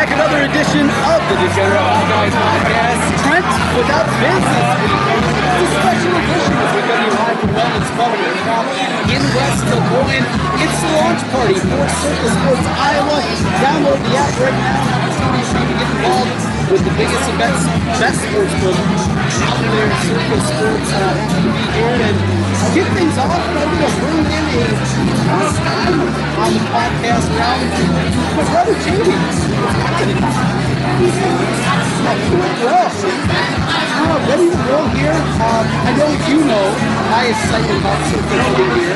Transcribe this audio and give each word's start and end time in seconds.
back 0.00 0.16
another 0.16 0.48
edition 0.48 0.88
of 0.88 1.20
the 1.28 1.36
Degenerate 1.44 1.76
Hawkeyes 1.76 2.32
podcast. 2.32 3.04
Trent 3.20 3.44
without 3.76 4.08
Vince. 4.16 4.48
It's 4.48 5.60
a 5.60 5.76
special 5.76 6.12
edition 6.16 6.54
as 6.56 6.72
to 6.72 6.80
be 6.88 7.08
live 7.20 7.36
from 7.36 7.52
Wellness 7.52 7.90
Club 8.00 8.16
in 9.12 9.22
West 9.36 9.60
Des 9.68 9.82
Moines. 9.92 10.24
It's 10.56 10.78
the 10.80 10.90
launch 11.04 11.20
party 11.36 11.60
for 11.60 11.84
Circa 12.00 12.28
Sports 12.32 12.66
Iowa. 12.80 13.20
Download 13.60 14.00
the 14.00 14.16
app 14.16 14.40
right 14.40 14.56
now. 14.56 14.88
Get 15.52 15.90
involved 15.92 16.49
with 16.70 16.86
the 16.86 16.94
biggest 16.94 17.26
and 17.26 17.34
best, 17.34 17.66
best 17.98 18.22
sports 18.22 18.54
book 18.62 18.78
out 18.78 19.58
there. 19.74 19.90
Circa 20.06 20.38
Sports 20.38 20.90
uh, 20.94 21.18
here 21.74 21.98
and 21.98 22.14
kick 22.70 22.86
things 22.94 23.18
off. 23.18 23.34
I'm 23.34 23.58
going 23.58 23.74
to 23.74 23.90
bring 23.98 24.22
in 24.22 24.44
a 24.54 24.70
first 24.78 25.58
time 25.66 25.98
on 25.98 26.50
the 26.54 26.62
podcast 26.70 27.26
round. 27.34 27.74
My 28.38 28.46
brother 28.54 28.78
Jamie. 28.86 29.18
Uh, 34.00 34.18
ready 34.30 34.46
to 34.46 34.58
roll 34.70 34.86
here. 34.94 35.18
Um, 35.42 35.66
I 35.66 35.92
know 35.98 36.06
you 36.30 36.38
know 36.46 36.66
my 37.10 37.34
excitement 37.34 37.82
about 37.82 37.98
Circa 38.14 38.46
over 38.46 38.78
here. 38.78 38.94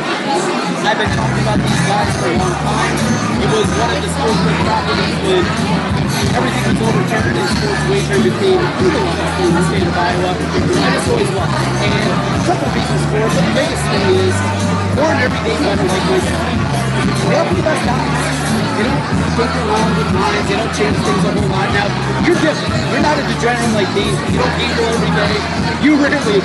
I've 0.86 0.94
been 0.94 1.10
talking 1.10 1.42
about 1.42 1.58
these 1.58 1.82
guys 1.90 2.06
for 2.22 2.30
a 2.30 2.38
long 2.38 2.54
time. 2.54 2.94
It 3.42 3.50
was 3.50 3.66
one 3.66 3.90
of 3.90 3.98
the 3.98 4.10
sportsbook 4.14 4.58
properties 4.62 5.18
when 5.26 6.03
everything 6.32 6.64
was 6.64 6.80
overturned 6.80 7.36
in 7.36 7.46
sports 7.52 7.82
wagering 7.90 8.24
became 8.24 8.60
legal 8.80 9.06
in 9.44 9.50
the 9.52 9.62
state 9.68 9.86
of 9.86 9.94
Iowa. 9.94 10.30
I 10.32 10.88
just 10.96 11.08
always 11.10 11.28
it. 11.28 11.50
And 11.84 12.08
a 12.08 12.40
couple 12.48 12.68
reasons 12.72 13.02
for 13.12 13.20
it, 13.20 13.32
the 13.34 13.44
biggest 13.52 13.84
thing 13.84 14.04
is 14.24 14.36
for 14.96 15.08
an 15.12 15.18
everyday 15.20 15.56
better 15.60 15.84
like 15.84 16.06
this, 16.08 16.26
have 17.34 17.48
the 17.56 17.62
best 17.62 17.84
odds. 17.88 18.63
They 18.74 18.82
don't 18.82 19.04
think 19.38 19.52
around 19.54 19.90
with 19.94 20.10
lines, 20.18 20.46
they 20.50 20.56
don't 20.58 20.74
change 20.74 20.98
things 20.98 21.22
a 21.22 21.30
whole 21.30 21.46
lot. 21.46 21.70
Now, 21.70 21.86
you're 22.26 22.38
different. 22.42 22.74
You're 22.90 23.06
not 23.06 23.14
a 23.14 23.22
degenerate 23.22 23.70
like 23.70 23.90
me. 23.94 24.10
You 24.34 24.38
don't 24.42 24.54
gamble 24.58 24.86
every 24.90 25.12
day. 25.14 25.34
You 25.78 25.94
rarely 26.00 26.40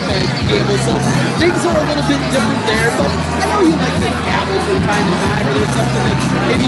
gamble, 0.46 0.80
so 0.84 0.94
things 1.40 1.62
are 1.64 1.74
a 1.74 1.86
little 1.90 2.06
bit 2.06 2.22
different 2.30 2.62
there, 2.68 2.92
but 3.00 3.08
I 3.08 3.46
know 3.50 3.62
you 3.66 3.72
like 3.72 3.98
to 4.04 4.12
gamble 4.12 4.60
from 4.68 4.78
time 4.84 5.06
to 5.10 5.16
time, 5.16 5.48
or 5.48 5.54
there's 5.56 5.74
something 5.74 6.04
that 6.06 6.20
maybe 6.44 6.68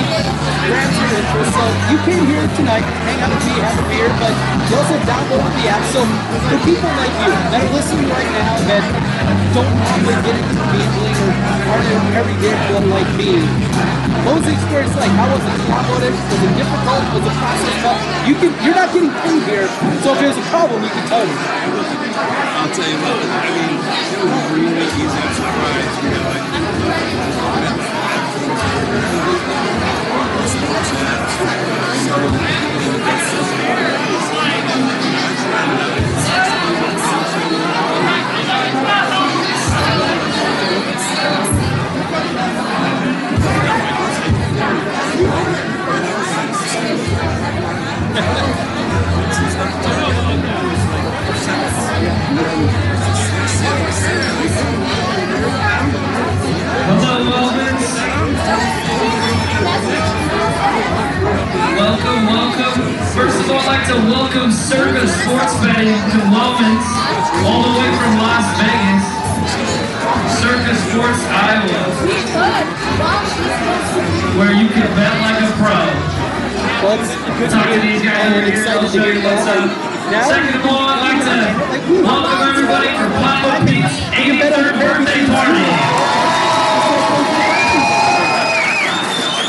grabs 0.72 0.96
your 0.98 1.12
interest. 1.20 1.52
So 1.52 1.64
you 1.92 1.98
came 2.08 2.24
here 2.32 2.48
tonight, 2.56 2.86
hang 3.04 3.20
out 3.22 3.36
with 3.36 3.44
me, 3.44 3.54
have 3.60 3.76
a 3.76 3.86
beer, 3.92 4.08
but 4.24 4.34
you 4.66 4.74
also 4.80 4.96
downloaded 5.04 5.52
the 5.62 5.66
app. 5.68 5.84
So 5.92 6.02
for 6.48 6.58
people 6.64 6.92
like 6.96 7.12
you 7.28 7.34
that 7.52 7.60
are 7.60 7.74
listening 7.76 8.08
right 8.08 8.32
now 8.40 8.56
that 8.72 8.84
don't 9.54 9.68
normally 9.68 10.18
get 10.26 10.36
into 10.36 10.54
the 10.56 10.66
gambling 10.72 11.18
or 11.22 11.32
aren't 11.72 11.90
an 11.92 12.14
everyday 12.18 12.56
one 12.74 12.88
like 12.90 13.10
me, 13.20 13.42
what 14.26 14.38
was 14.38 14.46
the 14.46 14.54
experience 14.54 14.96
like? 14.98 15.12
How 15.18 15.28
was 15.30 15.42
it? 15.42 15.58
Download 15.66 16.02
it? 16.06 16.14
Was 16.14 16.42
it 16.42 16.54
difficult? 16.58 17.02
Was 17.14 17.24
the 17.26 17.34
process 17.36 17.76
tough? 17.82 18.02
You 18.28 18.36
can, 18.36 18.52
you're 18.64 18.78
not 18.78 18.90
getting 18.94 19.14
paid 19.26 19.42
here, 19.50 19.68
so 20.02 20.14
if 20.14 20.20
there's 20.22 20.38
a 20.38 20.46
problem, 20.50 20.84
you 20.84 20.90
can 20.90 21.06
tell 21.10 21.26
me. 21.26 21.34
I'll 21.34 22.70
tell 22.70 22.90
you 22.90 22.98
what, 23.02 23.18
I 23.18 23.50
mean, 23.50 23.78
it 23.82 24.26
was 24.26 24.46
really 24.54 24.86
easy 24.86 25.10
to 25.10 25.32
surprise, 25.36 26.02
really. 41.24 41.62
Hello, 49.62 50.01
Well, 76.82 76.98
it's 76.98 77.14
good 77.38 77.50
to 77.54 77.62
to 77.62 77.80
these 77.86 78.02
guys 78.02 78.34
here. 78.34 78.58
excited 78.58 78.82
to 78.82 78.90
show 78.90 79.06
hear 79.06 79.14
you 79.14 79.22
what's 79.22 79.46
that. 79.46 79.70
up. 79.70 79.70
Now, 80.10 80.26
Second 80.26 80.58
of 80.58 80.66
all, 80.66 80.90
I'd 80.90 81.14
like 81.14 81.22
to 81.22 81.38
welcome 82.02 82.42
everybody 82.42 82.90
for 82.98 83.08
Papa 83.22 83.62
Pete's 83.70 84.02
83rd 84.18 84.82
birthday 84.82 85.22
party. 85.30 85.62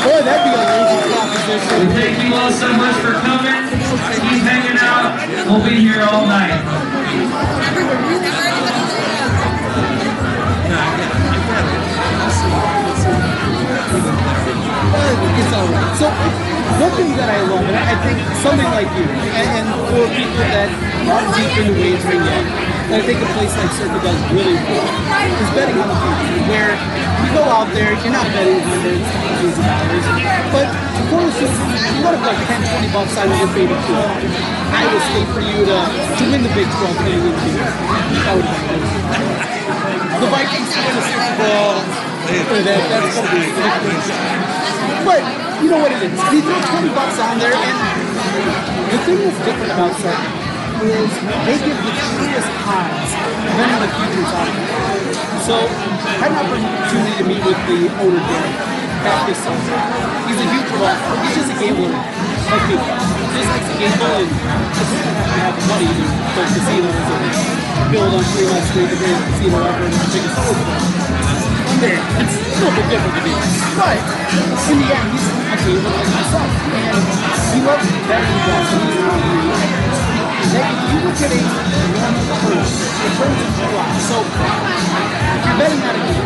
boy, 0.05 0.21
that'd 0.21 0.45
be 0.45 0.53
a 0.53 0.61
lazy 0.61 0.97
proposition. 1.09 1.73
We 1.81 1.87
thank 1.97 2.15
you 2.21 2.29
all 2.37 2.51
so 2.53 2.69
much 2.77 2.95
for 3.01 3.13
coming. 3.25 3.65
Keep 4.29 4.45
hanging 4.45 4.77
out. 4.77 5.17
We'll 5.49 5.65
be 5.65 5.81
here 5.81 6.05
all 6.05 6.29
night. 6.29 6.61
It's 13.83 15.53
all 15.53 15.67
right. 15.67 15.91
So 15.99 16.07
one 16.79 16.93
thing 16.95 17.11
that 17.19 17.29
I 17.29 17.43
love, 17.45 17.67
and 17.67 17.75
I 17.75 17.95
think 18.01 18.17
something 18.39 18.69
like 18.71 18.87
you, 18.95 19.03
and, 19.03 19.67
for 19.91 20.07
people 20.09 20.45
that 20.55 20.71
aren't 21.05 21.29
deep 21.35 21.51
into 21.59 21.75
wagering 21.75 22.23
yet, 22.23 22.45
I 22.93 22.99
think 23.03 23.19
a 23.19 23.29
place 23.35 23.53
like 23.59 23.71
Circa 23.75 23.99
does 23.99 24.19
really 24.31 24.55
well 24.55 24.87
is 24.87 25.49
betting 25.53 25.77
on 25.77 25.87
the 25.91 25.97
future, 25.99 26.43
where 26.47 26.71
you 26.73 27.27
go 27.35 27.43
out 27.43 27.69
there, 27.75 27.91
you're 27.91 28.15
not 28.15 28.25
betting 28.31 28.61
hundreds, 28.63 29.03
thousands 29.03 29.57
of 29.57 29.65
dollars, 29.67 30.05
but 30.53 30.67
of 30.71 31.03
course, 31.11 31.35
you 31.43 31.47
want 32.05 32.15
to 32.15 32.21
put 32.23 32.33
like 32.33 32.41
10, 32.47 32.63
20 32.63 32.93
bucks 32.93 33.15
on 33.19 33.27
your 33.35 33.49
favorite 33.51 33.83
team. 33.83 33.99
I 34.73 34.83
would 34.89 35.03
say 35.11 35.21
for 35.35 35.41
you 35.43 35.59
to, 35.67 35.77
to 35.77 36.23
win 36.31 36.41
the 36.41 36.53
Big 36.55 36.67
12 36.71 37.03
and 37.03 37.21
win 37.21 37.33
the 37.33 37.43
Big 37.43 37.57
12. 37.59 38.92
That, 42.53 42.85
that's 42.85 43.17
ridiculous. 43.17 44.05
But 45.01 45.25
you 45.57 45.73
know 45.73 45.81
what 45.81 45.89
it 45.89 46.05
is. 46.05 46.13
You 46.13 46.45
throw 46.45 46.61
20 46.85 46.93
bucks 46.93 47.17
on 47.17 47.41
there, 47.41 47.49
and 47.49 47.77
the 48.93 48.99
thing 49.09 49.17
that's 49.25 49.41
different 49.41 49.73
about 49.73 49.97
Circa 49.97 50.21
is 50.85 51.09
they 51.49 51.57
give 51.65 51.73
the 51.73 51.93
odds 52.69 53.09
of 53.09 53.57
any 53.57 53.73
of 53.73 53.81
the 53.81 53.89
futures 53.89 54.31
there. 54.37 54.53
So 55.49 55.55
I 55.65 56.29
had 56.29 56.45
an 56.45 56.45
opportunity 56.45 57.13
to 57.17 57.25
meet 57.25 57.41
with 57.41 57.57
the 57.65 57.89
owner 58.05 58.21
there 58.21 58.49
back 59.01 59.25
this 59.25 59.41
summer. 59.41 59.57
He's 60.29 60.37
a 60.37 60.45
huge 60.45 60.69
well, 60.77 60.93
he's 61.25 61.33
just 61.33 61.49
a 61.49 61.57
gambler 61.57 61.89
like 61.89 62.65
me. 62.69 62.77
Just 63.33 63.49
likes 63.49 63.65
to 63.65 63.75
gamble 63.81 64.13
and 64.13 64.29
just 64.77 64.93
have 65.41 65.57
money 65.73 65.89
to 65.89 66.05
go 66.05 66.41
to 66.45 66.53
casinos 66.53 67.01
and 67.01 67.89
build 67.89 68.13
on 68.13 68.23
Fremont 68.29 68.61
Street, 68.69 68.93
the 68.93 68.97
greatest 69.01 69.25
casino 69.41 69.57
and 69.57 69.89
the 69.89 70.05
biggest 70.13 70.37
sports 70.37 71.32
there. 71.83 71.99
It's 72.23 72.39
a 72.39 72.71
bit 72.71 72.87
different 72.87 73.15
to 73.19 73.23
me. 73.27 73.35
But 73.75 73.99
in 74.71 74.77
the 74.79 74.87
end, 74.87 75.07
he's 75.11 75.27
a 75.27 75.57
gamer 75.67 75.91
like. 75.91 76.07
And 76.79 77.03
he 77.51 77.59
loves 77.59 77.87
betting 78.07 78.39
bets 78.47 78.71
and 78.71 78.81
he's 78.87 79.03
hungry. 79.03 79.51
That 80.53 80.71
if 80.71 80.79
you 80.87 80.99
look 81.03 81.19
at 81.19 81.31
a 81.33 81.43
it 81.43 83.11
turns 83.19 83.41
into 83.43 83.67
a. 83.67 83.83
So 84.07 84.17
you're 84.23 85.57
betting 85.59 85.83
on 85.83 85.91
a 85.91 86.03
game, 86.07 86.23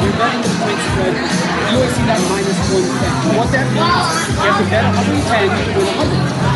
you're 0.00 0.16
betting 0.16 0.42
the 0.46 0.52
point 0.56 0.80
spread, 0.88 1.14
you 1.16 1.76
always 1.76 1.92
see 1.92 2.06
that 2.08 2.20
minus 2.28 2.58
110. 2.72 3.36
What 3.36 3.48
that 3.52 3.66
means, 3.72 4.08
you 4.28 4.46
have 4.46 4.56
to 4.56 4.66
bet 4.72 4.84
110 4.88 5.52
to 5.52 5.72
win 5.76 5.84
100. 5.84 6.48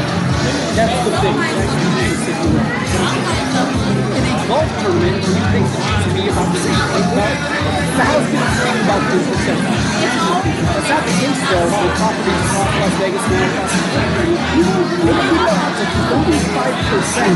That's 0.72 0.96
the 1.04 1.12
thing. 1.20 2.01
Golf 4.52 4.68
tournament, 4.84 5.16
when 5.16 5.32
you 5.32 5.48
think 5.48 5.64
chance 5.64 6.04
to 6.04 6.12
be 6.12 6.28
about 6.28 6.52
thing, 6.52 6.76
well, 7.16 7.32
the 7.96 8.04
house 8.04 8.28
gets 8.28 8.52
think 8.60 8.84
about 8.84 9.00
this 9.08 9.24
percent. 9.32 9.64
So 10.92 11.56
the 11.56 11.88
properties 11.96 12.36
across 12.52 12.68
Las 12.76 12.92
Vegas 13.00 13.24
now 13.32 13.48
across 15.08 15.24
the 15.32 15.48
odds 15.56 15.80
of 15.80 15.88
35% 16.04 17.32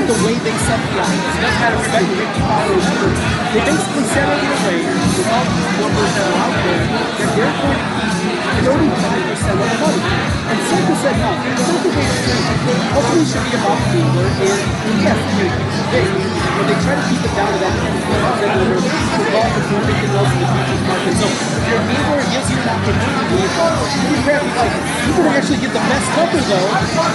with 0.00 0.06
the 0.08 0.16
way 0.24 0.34
they 0.40 0.56
set 0.64 0.80
matter 0.96 1.12
if 1.12 1.44
you're 1.44 1.92
betting 1.92 2.24
55 2.24 2.40
or 2.40 2.80
whatever. 2.80 3.12
They 3.52 3.60
basically 3.60 4.08
set 4.16 4.24
it 4.24 4.40
in 4.40 4.48
a 4.48 4.60
way 4.64 4.80
with 4.80 5.28
all 5.28 5.44
these 5.44 5.76
numbers 5.76 6.08
that 6.08 6.24
are 6.24 6.40
out 6.40 6.56
there 6.56 6.88
that 6.88 7.20
they're 7.20 7.36
going 7.36 7.52
to 7.52 8.88
be 8.88 8.96
35% 8.96 9.60
of 9.60 9.60
the 9.60 9.76
money. 9.76 10.00
And 10.46 10.58
said 11.00 11.16
no. 11.20 11.30
Basically 11.56 12.36
hopefully 12.92 13.24
should 13.24 13.44
be 13.46 13.52
about 13.56 13.78
dealer 13.92 14.26
and 14.26 14.98
yes, 15.00 15.18
big. 15.92 16.08
But 16.56 16.64
they 16.66 16.78
try 16.82 16.94
to 16.96 17.04
keep 17.06 17.22
it 17.22 17.32
down 17.36 17.52
to 17.52 17.58
that 17.60 17.74
10% 17.76 18.56
number 18.56 18.80
for 18.80 19.26
golf 19.30 19.52
is 19.56 19.66
more 19.70 19.84
big 19.86 19.98
than 20.00 20.10
most 20.16 20.32
of 20.32 20.40
the 20.40 20.48
futures 20.48 20.84
market. 20.88 21.14
So 21.16 21.26
if 21.28 21.68
you're 21.68 21.80
a 21.80 22.16
it 22.16 22.28
gives 22.32 22.48
you 22.50 22.58
an 22.58 22.68
opportunity. 22.72 23.36
You 23.36 24.18
grab 24.24 24.42
like 24.56 24.74
you 25.06 25.12
can 25.14 25.26
actually 25.30 25.60
get 25.62 25.72
the 25.76 25.84
best 25.84 26.08
number 26.16 26.40
though 26.48 26.68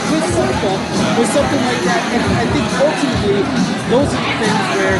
with 0.09 0.25
Circa 0.31 0.73
with 1.19 1.29
something 1.33 1.61
like 1.65 1.81
that. 1.85 2.01
And 2.15 2.21
I 2.37 2.45
think 2.49 2.65
ultimately 2.81 3.41
those 3.91 4.09
are 4.09 4.23
the 4.23 4.33
things 4.39 4.61
where 4.77 4.97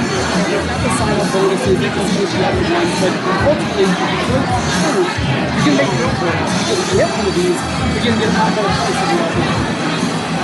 there's 0.51 0.67
not 0.67 0.79
the 0.83 0.91
sign-up 0.99 1.29
bonuses, 1.31 1.77
they 1.79 1.87
can 1.87 2.05
see 2.11 2.25
the 2.27 2.39
other 2.43 2.65
ones, 2.67 2.93
but 2.99 3.13
ultimately 3.47 3.87
going 3.87 4.47
on 4.51 5.31
you 5.61 5.61
can 5.63 5.77
make 5.77 5.93
board. 5.93 6.35
If 6.71 6.77
you 6.91 6.97
get 6.97 7.09
one 7.11 7.27
of 7.27 7.35
these, 7.37 7.59
you're 7.93 8.03
going 8.03 8.17
to 8.17 8.25
get 8.25 8.33
a 8.51 8.61
lot 8.61 8.85
better 8.85 8.91
price 8.91 8.99
than 9.01 9.15
you 9.15 9.23
are. 9.23 10.41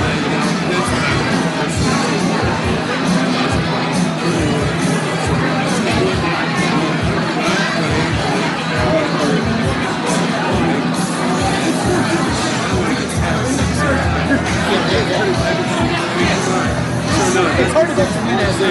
It's 17.59 17.73
hard 17.73 17.87
to 17.87 17.95
go 17.95 18.05
from 18.05 18.27
in 18.27 18.39
as 18.39 18.61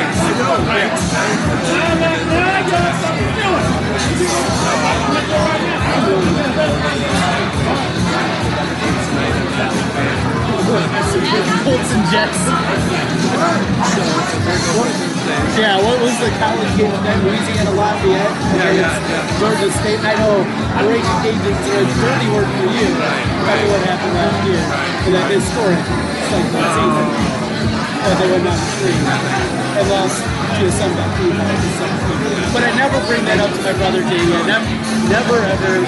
is. 7.90 7.95
Colts 11.64 11.90
and 11.96 12.04
Jets. 12.12 12.36
Yeah, 15.56 15.80
what 15.80 15.96
was 16.04 16.12
the 16.20 16.28
college 16.36 16.68
game 16.76 16.92
that? 16.92 17.16
Louisiana 17.24 17.72
Lafayette? 17.72 18.36
Yeah, 18.52 18.76
yeah, 18.76 18.92
yeah. 19.08 19.40
Georgia 19.40 19.72
State. 19.80 19.96
I 20.04 20.12
know 20.20 20.44
Raging 20.84 21.08
Cajuns 21.24 21.56
are 21.72 21.88
dirty 21.88 22.28
word 22.36 22.44
for 22.60 22.68
you. 22.68 22.84
After 23.00 23.64
what 23.72 23.80
happened 23.88 24.12
last 24.12 24.44
year. 24.44 24.60
And 25.08 25.16
that 25.16 25.32
historic 25.32 25.80
second 26.28 26.52
season. 26.52 27.08
But 28.04 28.20
they 28.20 28.28
went 28.28 28.44
down 28.44 28.60
three. 28.76 28.92
And 28.92 29.88
lost 29.88 30.20
to 30.20 30.68
a 30.68 30.72
Sunbelt 30.76 31.16
team. 31.16 31.32
But 32.56 32.64
I 32.64 32.72
never 32.72 32.96
bring 33.04 33.20
that 33.28 33.36
up 33.36 33.52
to 33.52 33.60
my 33.60 33.76
brother 33.76 34.00
Jamie. 34.00 34.32
Never, 34.48 34.64
never 35.12 35.44
ever. 35.44 35.84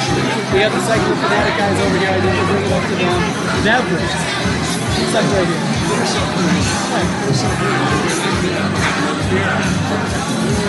We 0.53 0.61
have 0.61 0.69
the 0.69 0.85
Cyclone 0.85 1.17
Fanatic 1.17 1.57
guys 1.57 1.81
over 1.81 1.97
here. 1.97 2.13
I 2.13 2.21
never 2.21 2.45
bring 2.45 2.61
it 2.61 2.73
up 2.77 2.85
to 2.85 2.93
them. 2.93 3.25
Never. 3.65 3.97
It's 3.97 5.15
like 5.17 5.25
right 5.33 5.49
here. 5.49 5.65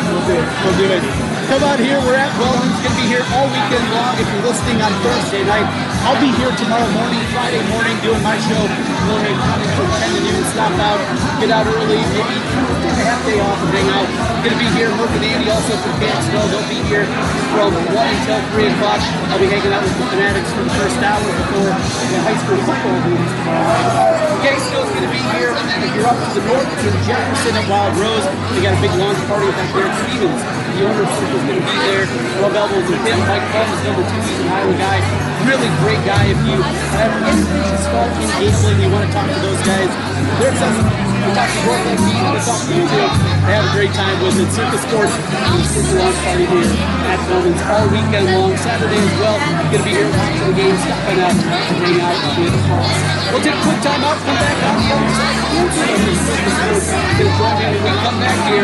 We'll 0.07 0.24
do 0.24 0.40
it. 0.40 0.48
We'll 0.63 0.78
do 0.80 0.88
it. 0.88 1.29
Come 1.50 1.66
on 1.66 1.81
here. 1.81 1.98
We're 2.06 2.13
at 2.13 2.30
Weldon's. 2.38 2.78
Going 2.86 2.94
to 2.94 3.01
be 3.01 3.10
here 3.10 3.25
all 3.34 3.50
weekend 3.50 3.81
long. 3.90 4.13
If 4.22 4.30
you're 4.30 4.46
listening 4.46 4.78
on 4.86 4.94
Thursday 5.01 5.42
night, 5.50 5.66
I'll 6.06 6.22
be 6.22 6.30
here 6.38 6.54
tomorrow 6.54 6.86
morning, 6.94 7.18
Friday 7.34 7.66
morning, 7.74 7.98
doing 8.06 8.22
my 8.22 8.38
show. 8.38 8.69
Illinois 9.10 9.34
County 9.34 9.66
from 9.74 9.90
10 9.90 10.30
to. 10.30 10.46
Stop 10.54 10.78
out, 10.78 11.01
get 11.42 11.50
out 11.50 11.66
early, 11.66 11.98
maybe 12.13 12.38
take 12.86 12.98
a 13.01 13.06
half 13.06 13.22
day 13.25 13.42
off 13.42 13.57
and 13.66 13.72
hang 13.74 13.90
out. 13.90 14.06
I'm 14.06 14.46
Going 14.46 14.54
to 14.54 14.62
be 14.62 14.69
here. 14.78 14.94
Murph 14.94 15.10
and 15.10 15.25
Andy 15.25 15.50
also 15.50 15.74
from 15.81 15.94
Campsville. 15.98 16.48
They'll 16.54 16.69
be 16.69 16.86
here 16.86 17.10
from 17.50 17.74
1 17.74 17.98
until 17.98 18.42
3 18.54 18.69
o'clock. 18.69 19.01
I'll 19.34 19.42
be 19.42 19.50
hanging 19.50 19.74
out 19.74 19.81
with 19.81 19.98
the 19.98 20.06
Fanatics 20.06 20.54
for 20.54 20.62
the 20.62 20.74
first 20.78 21.01
hour 21.01 21.18
before 21.18 21.74
the 21.74 22.19
high 22.30 22.38
school 22.46 22.62
football 22.62 22.98
games 23.10 23.31
tomorrow 23.42 23.66
night. 23.66 24.30
Caseville's 24.46 24.92
going 24.94 25.06
to 25.06 25.13
be 25.13 25.22
here. 25.34 25.50
If 25.57 25.92
you're 25.98 26.06
up 26.06 26.18
to 26.18 26.30
the 26.38 26.46
north, 26.46 26.69
in 26.78 26.94
Jefferson 27.10 27.57
at 27.57 27.66
Wild 27.66 27.98
Rose, 27.98 28.25
they 28.54 28.62
got 28.62 28.78
a 28.78 28.81
big 28.86 28.94
launch 29.01 29.18
party 29.25 29.50
back 29.57 29.69
there 29.74 29.90
at 29.90 29.98
Stevens. 30.06 30.59
The 30.80 30.88
of 30.88 30.96
Circa's 30.96 31.44
going 31.44 31.60
to 31.60 31.68
be 31.68 31.76
there. 31.92 32.08
Rub 32.40 32.56
elbows 32.56 32.88
with 32.88 33.04
him. 33.04 33.20
Mike 33.28 33.44
Plum 33.52 33.68
is 33.68 33.84
number 33.84 34.00
two. 34.00 34.16
He's 34.16 34.40
an 34.40 34.48
Iowa 34.48 34.72
guy. 34.80 35.04
Really 35.44 35.68
great 35.84 36.00
guy. 36.08 36.31
If 36.31 36.40
you 36.48 36.56
have 36.96 37.12
anything 37.20 37.68
start 37.84 38.08
in 38.16 38.24
gambling, 38.40 38.80
you 38.80 38.88
want 38.88 39.04
to 39.04 39.12
talk 39.12 39.28
to 39.28 39.44
those 39.44 39.60
guys, 39.68 39.92
they're 40.40 40.56
accessible. 40.56 40.88
We 41.20 41.36
talk 41.36 41.52
to 41.52 41.60
Brooke 41.68 41.84
like 41.84 42.00
me, 42.00 42.16
we 42.31 42.40
talk 42.48 42.64
to 42.64 42.72
you 42.72 42.88
too. 42.88 43.08
They 43.44 43.60
have 43.60 43.68
a 43.68 43.76
great 43.76 43.92
time 43.92 44.24
with 44.24 44.40
it. 44.40 44.48
Circa 44.56 44.80
Sports 44.80 45.20
and 45.20 45.84
the 45.84 46.00
launch 46.00 46.16
party 46.24 46.48
here 46.48 46.72
at 47.12 47.20
Weldon's 47.28 47.60
all 47.68 47.84
weekend 47.92 48.32
long. 48.32 48.56
Saturday 48.56 49.04
as 49.04 49.16
well. 49.20 49.36
Going 49.36 49.75
to 49.75 49.84
be 49.84 50.00
here 50.00 50.08
watching 50.16 50.48
the 50.48 50.56
game, 50.56 50.80
stopping 50.80 51.20
out, 51.20 51.36
and 51.36 51.75
hang 51.75 52.00
out 52.08 52.16
with 52.40 52.56
us. 52.56 52.88
We'll 53.36 53.44
take 53.44 53.52
a 53.52 53.60
quick 53.68 53.84
time 53.84 54.00
out, 54.00 54.16
come 54.24 54.32
back 54.32 54.64
on 54.64 54.80
the 54.80 54.96
other 54.96 55.12
side. 55.12 55.44
Answer 55.60 55.92
them. 55.92 56.08
Circa 56.24 56.52
Sports. 56.56 56.88
Going 56.88 57.28
to 57.28 57.36
join 57.36 57.52
me 57.60 57.68
when 57.68 57.84
we 57.84 57.92
come 58.00 58.16
back 58.24 58.40
here. 58.48 58.64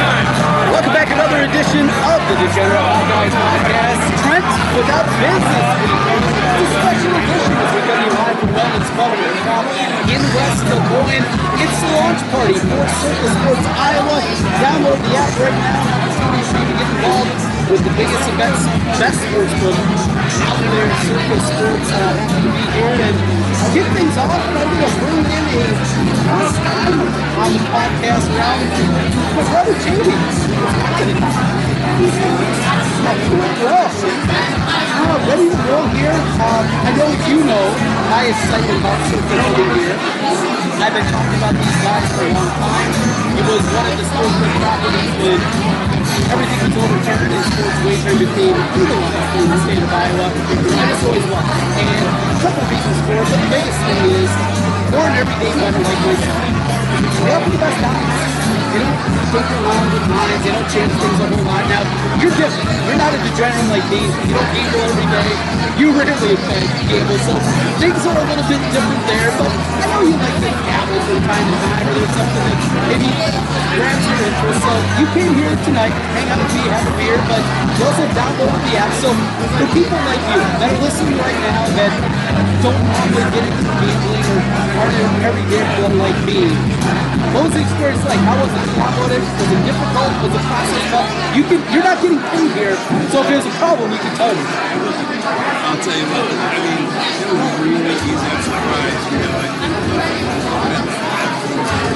Welcome 0.00 0.96
back 0.96 1.12
another 1.12 1.44
edition 1.44 1.84
of 1.84 2.18
the 2.24 2.36
Degenerate 2.40 2.80
Hawkeyes 2.80 3.36
Podcast. 3.36 4.00
Trent 4.24 4.48
without 4.72 5.04
business. 5.20 5.66
It's 6.08 6.56
a 6.56 6.72
special 6.72 7.12
edition 7.20 7.52
as 7.60 7.70
we 7.76 7.80
come 7.84 8.00
Wellness 8.96 9.44
Shop 9.44 9.64
in 10.08 10.22
West 10.32 10.64
Moines. 10.88 11.28
It's 11.60 11.78
the 11.84 11.90
launch 12.00 12.20
party 12.32 12.56
for 12.56 12.84
Circa 12.96 13.28
Sports 13.28 13.66
Iowa. 13.76 14.24
Download 14.56 15.00
the 15.04 15.12
app 15.20 15.36
right 15.36 15.52
now. 15.52 16.00
To 16.50 16.56
get 16.56 16.80
involved 16.80 17.49
with 17.70 17.86
the 17.86 17.94
biggest 17.94 18.26
and 18.26 18.34
best, 18.34 18.66
best 18.98 19.14
sports 19.14 19.54
book 19.62 19.78
out 19.78 20.58
there. 20.58 20.90
Circa 21.06 21.38
Sports 21.38 21.88
uh, 21.94 22.18
happy 22.18 22.42
to 22.42 22.50
be 22.50 22.66
here 22.74 22.98
and 22.98 23.14
get 23.70 23.86
things 23.94 24.10
off. 24.18 24.42
and 24.42 24.58
I'm 24.58 24.66
going 24.74 24.90
to 24.90 24.98
bring 24.98 25.22
in 25.22 25.44
a 25.54 25.70
first 25.78 26.58
timer 26.66 27.06
on 27.06 27.50
the 27.54 27.62
podcast 27.70 28.26
now. 28.34 28.58
My 29.38 29.44
brother 29.54 29.78
Jamie. 29.86 30.18
Well, 33.62 33.86
uh, 33.86 35.18
ready 35.30 35.46
to 35.46 35.58
roll 35.70 35.86
here. 35.94 36.18
Um, 36.42 36.64
I 36.66 36.90
know 36.98 37.06
you 37.30 37.38
know 37.46 37.64
my 38.10 38.34
excitement 38.34 38.82
about 38.82 38.98
Circa 39.14 39.46
over 39.46 39.78
here. 39.78 39.94
I've 40.82 40.90
been 40.90 41.06
talking 41.06 41.38
about 41.38 41.54
these 41.54 41.78
guys 41.86 42.02
for 42.18 42.26
a 42.26 42.34
long 42.34 42.50
time. 42.50 42.90
It 43.38 43.46
was 43.46 43.62
one 43.62 43.86
of 43.86 43.94
the 43.94 44.06
sportsbook 44.10 44.58
properties 44.58 45.14
when 45.22 45.89
everything 46.28 46.60
was 46.60 46.76
overturned 46.76 47.32
and 47.32 47.44
sports 47.48 47.78
wagering 47.86 48.18
became 48.20 48.56
legal 48.76 49.02
in 49.40 49.46
the 49.48 49.58
state 49.64 49.82
of 49.82 49.90
Iowa. 49.90 50.26
I 50.28 50.84
just 50.92 51.02
always 51.06 51.26
was. 51.30 51.46
And 51.80 52.04
a 52.04 52.36
couple 52.44 52.64
reasons 52.68 52.98
for 53.06 53.14
it, 53.16 53.26
but 53.30 53.38
the 53.40 53.48
biggest 53.48 53.80
thing 53.80 54.00
is 54.20 54.30
for 54.90 55.02
an 55.06 55.14
everyday 55.16 55.52
better 55.56 55.80
like 55.80 56.00
myself, 56.04 56.44
they 57.00 57.32
offer 57.32 57.50
the 57.50 57.60
best 57.60 57.80
odds. 57.80 58.30
They 58.70 58.78
don't 58.86 58.98
take 59.34 59.50
around 59.50 59.86
with 59.90 60.06
lines, 60.10 60.42
they 60.46 60.52
don't 60.54 60.70
change 60.70 60.94
things 60.94 61.18
a 61.18 61.26
whole 61.26 61.46
lot. 61.46 61.64
Now, 61.70 61.82
you're 62.22 62.34
different. 62.34 62.70
You're 62.86 62.98
not 62.98 63.10
a 63.14 63.18
degenerate 63.18 63.70
like 63.70 63.86
me. 63.90 64.02
You 64.06 64.34
don't 64.34 64.50
gamble 64.54 64.82
every 64.90 65.08
day. 65.10 65.30
You 65.78 65.86
rarely 65.94 66.34
gamble, 66.86 67.18
so 67.22 67.34
things 67.82 68.02
are 68.06 68.14
a 68.14 68.24
little 68.30 68.46
bit 68.46 68.62
different 68.70 69.02
there, 69.10 69.30
but 69.38 69.50
I 69.50 69.84
know 69.90 70.02
you 70.06 70.14
like 70.18 70.38
to 70.38 70.50
gamble 70.50 71.02
from 71.02 71.18
time 71.26 71.46
to 71.50 71.56
time, 71.62 71.69
something 72.14 72.44
that 72.44 72.58
maybe 72.90 73.08
grabs 73.76 74.04
your 74.06 74.18
interest. 74.26 74.60
So 74.64 74.72
you 74.98 75.06
came 75.14 75.32
here 75.38 75.54
tonight, 75.66 75.94
hang 76.14 76.26
out 76.30 76.38
with 76.42 76.52
me, 76.54 76.62
have 76.70 76.86
a 76.86 76.94
beer, 76.98 77.18
but 77.30 77.42
you 77.78 77.82
also 77.86 78.04
downloaded 78.14 78.60
the 78.66 78.74
app. 78.78 78.92
So 78.98 79.08
for 79.56 79.66
people 79.74 80.00
like 80.10 80.22
you 80.34 80.40
that 80.60 80.68
are 80.74 80.80
listening 80.82 81.16
right 81.18 81.40
now 81.46 81.62
that 81.78 81.92
don't 82.60 82.76
normally 82.76 83.26
get 83.32 83.44
into 83.46 83.64
gambling 83.64 84.26
or 84.26 84.38
aren't 84.80 84.98
an 85.00 85.24
everyday 85.24 85.62
like 85.96 86.18
me, 86.26 86.50
what 87.32 87.46
was 87.46 87.54
the 87.54 87.62
experience 87.62 88.02
like? 88.04 88.18
How 88.26 88.36
was 88.36 88.50
it? 88.50 88.64
Download 88.74 89.10
it? 89.14 89.22
Was 89.22 89.50
it 89.50 89.60
difficult? 89.64 90.10
Was 90.22 90.32
the 90.34 90.42
process 90.44 90.84
tough? 90.90 91.10
You 91.36 91.42
can, 91.46 91.58
you're 91.72 91.86
not 91.86 92.02
getting 92.02 92.18
paid 92.18 92.50
here, 92.58 92.76
so 93.10 93.22
if 93.22 93.26
there's 93.30 93.46
a 93.46 93.54
problem, 93.62 93.92
you 93.92 93.98
can 93.98 94.12
tell 94.18 94.34
me. 94.34 94.42
I'll 94.42 95.78
tell 95.78 95.94
you 95.94 96.06
what, 96.10 96.26
I 96.26 96.58
mean, 96.58 96.90
it 96.90 97.30
was 97.30 97.54
really 97.62 97.94
easy. 97.94 98.30
I'm 98.30 98.70
you 99.10 99.18
know, 99.20 99.36
like, 99.38 100.79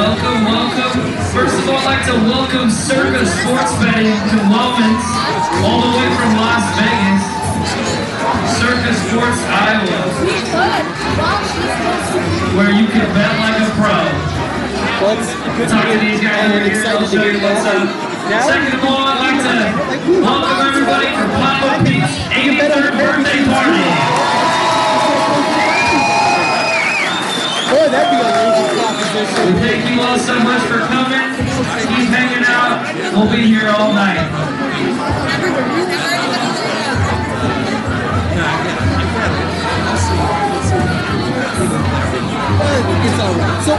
welcome, 0.00 0.48
welcome. 0.48 0.96
First 1.28 1.60
of 1.60 1.68
all, 1.68 1.76
I'd 1.76 1.92
like 1.92 2.04
to 2.08 2.16
welcome 2.24 2.72
Circa 2.72 3.20
Sports 3.20 3.76
Betting 3.84 4.16
to 4.32 4.36
Lovin's, 4.48 5.04
all 5.60 5.84
the 5.84 5.92
way 5.92 6.08
from 6.16 6.40
Las 6.40 6.64
Vegas. 6.80 7.20
Circa 8.56 8.92
Sports, 8.96 9.40
Iowa. 9.44 10.00
Where 12.56 12.72
you 12.72 12.88
can 12.88 13.04
bet 13.12 13.32
like 13.44 13.60
a 13.60 13.68
pro. 13.76 13.92
Well, 15.04 15.20
it's 15.20 15.36
Talk 15.68 15.84
to, 15.84 15.98
these 16.00 16.20
guys 16.24 16.48
over 16.48 16.64
here. 16.64 16.80
I'll 16.88 17.04
show 17.04 17.20
you 17.20 17.36
what's 17.44 17.68
up. 17.68 17.84
Second 18.48 18.80
of 18.80 18.84
all, 18.88 19.04
I'd 19.04 19.20
like 19.20 19.36
to 19.44 19.52
welcome 20.24 20.64
everybody 20.64 21.12
for 21.12 21.28
Papa 21.36 21.84
Pete's 21.84 22.16
83rd 22.32 22.96
birthday 22.96 23.44
party. 23.52 23.84
Boy, 27.68 27.86
that'd 27.92 28.10
be 28.10 28.24
amazing 28.24 28.99
proposition. 29.10 29.54
Thank 29.58 29.90
you 29.90 30.00
all 30.02 30.18
so 30.18 30.38
much 30.40 30.62
for 30.62 30.78
coming. 30.78 31.20
Keep 31.96 32.10
hanging 32.10 32.44
out. 32.46 33.14
We'll 33.14 33.30
be 33.30 33.46
here 33.46 33.68
all 33.68 33.92
night. 33.92 34.20
It's 41.60 43.20
all 43.20 43.36
right. 43.36 43.60
So, 43.68 43.76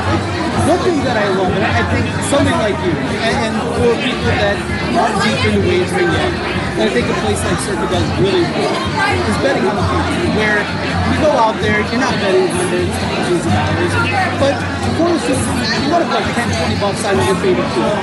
one 0.70 0.78
thing 0.86 1.02
that 1.02 1.18
I 1.18 1.34
love, 1.34 1.50
and 1.50 1.66
I 1.66 1.82
think 1.90 2.06
something 2.30 2.54
like 2.62 2.78
you, 2.86 2.94
and, 2.94 3.58
for 3.74 3.98
people 3.98 4.30
that 4.38 4.54
aren't 4.94 5.18
deep 5.26 5.42
into 5.50 5.66
wagering 5.66 6.14
yet, 6.14 6.30
and 6.78 6.86
I 6.86 6.90
think 6.94 7.10
a 7.10 7.18
place 7.26 7.42
like 7.42 7.58
Circa 7.66 7.90
does 7.90 8.06
really 8.22 8.46
well, 8.46 8.78
is 9.26 9.38
betting 9.42 9.66
on 9.66 9.74
the 9.74 9.82
future, 9.82 10.30
where 10.38 10.62
you 10.62 11.18
go 11.26 11.34
out 11.34 11.58
there, 11.58 11.82
you're 11.90 11.98
not 12.06 12.14
betting 12.22 12.54
hundreds, 12.54 12.94
thousands 13.02 13.50
of 13.50 13.50
dollars, 13.50 13.94
but 14.38 14.54
of 14.62 14.92
course, 15.02 15.26
you 15.26 15.90
want 15.90 16.06
to 16.06 16.10
put 16.14 16.22
like 16.22 16.30
10, 16.38 16.54
20 16.54 16.86
bucks 16.86 17.02
on 17.02 17.18
your 17.18 17.34
favorite 17.42 17.66
team. 17.74 17.98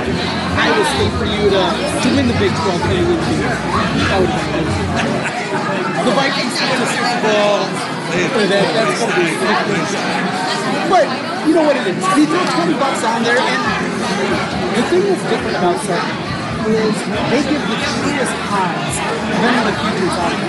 I 0.58 0.74
would 0.74 0.90
say 0.90 1.06
for 1.22 1.26
you 1.30 1.54
to, 1.54 1.62
to 1.70 2.08
win 2.18 2.26
the 2.26 2.34
Big 2.42 2.50
12 2.50 2.82
and 2.82 3.06
win 3.06 3.18
the 3.22 3.46
That 4.10 4.18
would 4.26 4.34
be. 4.34 5.38
The 5.98 6.14
Vikings 6.14 6.54
win 6.58 6.78
the 6.82 6.86
Super 6.90 7.18
Bowl, 7.22 7.97
But 10.88 11.04
you 11.44 11.52
know 11.52 11.64
what 11.68 11.76
it 11.76 11.92
is. 11.92 12.00
You 12.16 12.24
throw 12.24 12.40
20 12.40 12.72
bucks 12.80 13.04
on 13.04 13.20
there, 13.20 13.36
and 13.36 13.60
the 14.72 14.82
thing 14.88 15.04
that's 15.04 15.24
different 15.28 15.56
about 15.60 15.76
Circa 15.84 16.28
is 16.72 16.96
they 17.28 17.42
give 17.44 17.60
the 17.68 17.76
truest 17.76 18.32
odds 18.48 18.96
than 18.96 19.60
the 19.60 19.76
futures 19.76 20.16
there. 20.24 20.40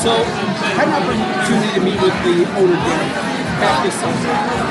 So 0.00 0.24
I 0.24 0.88
had 0.88 1.04
an 1.04 1.20
opportunity 1.20 1.68
to 1.76 1.84
meet 1.84 2.00
with 2.00 2.16
the 2.24 2.48
owner 2.56 2.80
Derek 2.80 3.12
back 3.60 3.84
this 3.84 3.92
summer. 4.00 4.16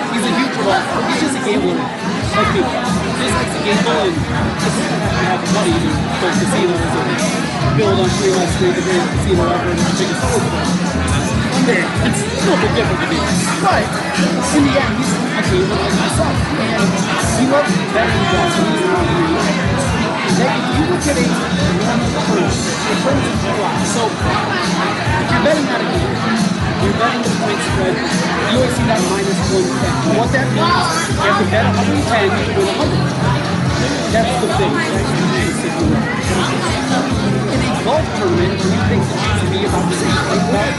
He's 0.09 0.25
a 0.25 0.33
huge 0.33 0.57
well, 0.65 0.81
he's 1.13 1.21
just 1.21 1.37
a 1.37 1.45
gambler 1.45 1.77
like 1.77 2.49
me. 2.57 2.61
Just 2.65 3.33
likes 3.37 3.53
to 3.53 3.61
gamble 3.69 4.01
and 4.01 4.17
just 4.17 4.81
have 5.29 5.45
money 5.53 5.77
to 5.77 5.89
go 5.93 6.25
to 6.25 6.37
casinos 6.41 6.73
and 6.73 7.77
build 7.77 8.01
on 8.01 8.09
Fremont 8.17 8.49
Street, 8.57 8.73
the 8.73 8.81
greatest 8.81 9.13
casino 9.13 9.45
ever, 9.45 9.69
and 9.69 9.77
the 9.77 9.93
biggest 9.93 10.21
book. 10.25 10.88
There, 11.69 11.85
it's 11.85 12.17
a 12.17 12.49
little 12.49 12.57
bit 12.65 12.73
different 12.81 12.97
to 12.97 13.07
me. 13.13 13.21
But 13.61 13.85
in 14.57 14.65
the 14.65 14.73
end, 14.73 14.89
he's 14.97 15.13
a 15.13 15.21
gambler 15.37 15.77
like 15.77 15.93
myself. 16.01 16.33
And 16.65 16.81
he 17.37 17.45
loves 17.45 17.69
Japanese 17.93 18.33
money. 18.89 19.13
That 20.33 20.49
if 20.49 20.65
you 20.65 20.83
look 20.89 21.05
at 21.05 21.13
a 21.13 21.29
normal 21.29 22.09
curve, 22.25 22.49
it 22.49 22.97
turns 23.05 23.21
into 23.21 23.53
a 23.53 23.69
So 23.85 24.01
you're 24.01 25.43
betting 25.45 25.69
out 25.69 25.85
of 25.85 25.93
game, 25.93 26.09
you're 26.09 26.97
betting 26.97 27.21
the 27.21 27.37
point 27.37 27.61
spread, 27.61 27.93
you 28.01 28.57
always 28.57 28.73
see 28.73 28.89
that 28.89 29.01
minus 29.05 29.37
110. 29.53 30.17
What 30.17 30.33
that 30.33 30.49
means, 30.49 30.89
you 31.05 31.21
have 31.21 31.37
to 31.37 31.45
bet 31.53 31.69
110 31.69 32.33
to 32.33 32.51
win 32.57 32.65
100. 32.65 33.48
That's 34.11 34.35
the 34.41 34.47
thing. 34.59 34.73
In 37.49 37.59
a 37.63 37.71
golf 37.85 38.05
tournament, 38.19 38.59
you 38.59 38.71
think 38.91 39.03
chance 39.07 39.39
to 39.39 39.47
be 39.53 39.63
about 39.63 39.87
same, 39.95 40.19
like 40.51 40.75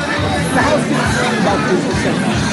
the 0.53 0.61
house 0.61 0.85
gets 0.85 1.17
thing 1.17 1.37
about 1.41 1.61
10%. 1.65 1.81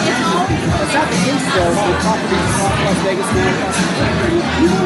That's 0.07 0.93
not 0.93 1.07
the 1.11 1.19
case 1.27 1.45
though 1.51 1.75
Las 1.77 2.99
Vegas 3.03 3.27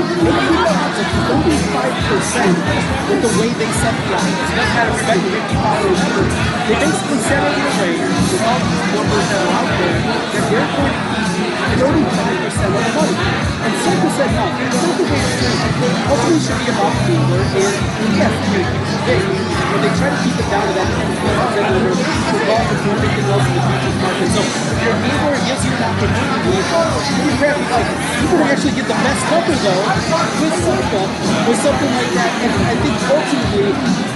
of 0.01 1.27
35% 1.29 2.57
with 3.09 3.21
the 3.21 3.31
way 3.39 3.49
they 3.53 3.71
set 3.77 3.95
the 4.01 4.17
odds. 4.17 4.25
It 4.25 4.57
doesn't 4.57 4.73
matter 4.73 4.91
if 4.91 4.97
you're 4.97 5.07
betting 5.07 5.29
55 5.29 5.85
or 5.85 5.93
100. 5.93 6.25
They 6.67 6.75
basically 6.81 7.21
set 7.29 7.41
it 7.45 7.53
in 7.53 7.61
a 7.61 7.73
way 7.81 7.93
with 8.01 8.41
all 8.41 8.61
numbers 8.95 9.25
that 9.29 9.41
are 9.45 9.53
out 9.61 9.69
there 9.77 10.01
that 10.01 10.25
they're 10.31 10.49
going 10.49 10.93
to 11.05 11.10
be 11.29 11.45
35% 11.77 12.71
of 12.71 12.81
the 12.81 12.93
money. 12.97 13.15
And 13.61 13.73
Circa 13.81 14.09
said 14.17 14.31
no. 14.33 14.45
Circa 14.81 15.03
was 15.05 15.61
hopefully 15.81 16.39
should 16.41 16.59
be 16.61 16.67
about 16.69 16.93
the 16.93 17.01
gambler 17.09 17.41
and 17.41 18.11
yes, 18.17 18.33
they 18.41 18.49
make 18.57 18.69
it 18.69 19.01
big. 19.05 19.23
But 19.71 19.79
they 19.81 19.91
try 19.97 20.09
to 20.11 20.19
keep 20.21 20.35
it 20.37 20.47
down 20.51 20.65
to 20.67 20.73
that 20.77 20.89
10% 20.89 21.73
number 21.73 21.93
for 21.95 22.39
golf 22.45 22.65
if 22.69 22.81
you're 22.85 23.01
making 23.01 23.25
those 23.29 23.45
in 23.45 23.53
the 23.55 23.63
market. 23.65 24.29
So 24.35 24.41
if 24.41 24.77
you're 24.81 24.97
a 24.97 25.31
it 25.31 25.43
gives 25.47 25.63
you 25.65 25.73
an 25.73 25.83
opportunity. 25.89 26.51
You 26.51 27.33
grab 27.37 27.57
like 27.71 27.89
you 28.21 28.27
can 28.29 28.41
actually 28.45 28.75
get 28.77 28.87
the 28.89 28.97
best 28.97 29.23
number 29.31 29.55
though 29.61 29.83
with 30.41 30.55
Circa 30.61 31.03
with 31.49 31.59
something 31.61 31.91
like 31.97 32.11
that. 32.17 32.31
And 32.45 32.51
I 32.65 32.75
think 32.81 32.95
ultimately 33.09 33.71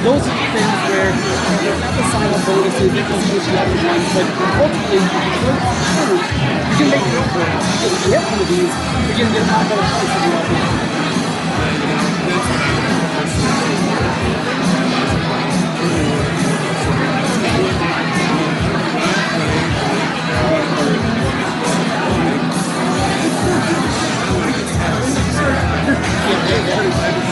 those 0.05 0.21
are 0.25 0.38
the 0.38 0.47
things 0.53 0.77
where 0.89 1.09
the 2.55 2.62
up 2.62 2.71
bonuses, 2.71 2.91
they 2.91 3.01
can 3.01 3.21
switch 3.21 3.45
the 3.45 3.51
other 3.59 3.75
ones, 3.75 4.05
you 6.71 6.75
can 6.77 6.88
make 6.89 7.05
your 7.12 7.21
own 7.21 7.29
brand. 7.33 7.59
Because 7.74 7.93
if 7.93 8.00
you 8.05 8.12
have 8.13 8.25
one 8.31 8.39
of 8.41 8.47
these, 8.47 8.74
you're 9.17 9.29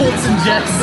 Colts 0.00 0.24
and 0.26 0.38
Jets. 0.44 0.74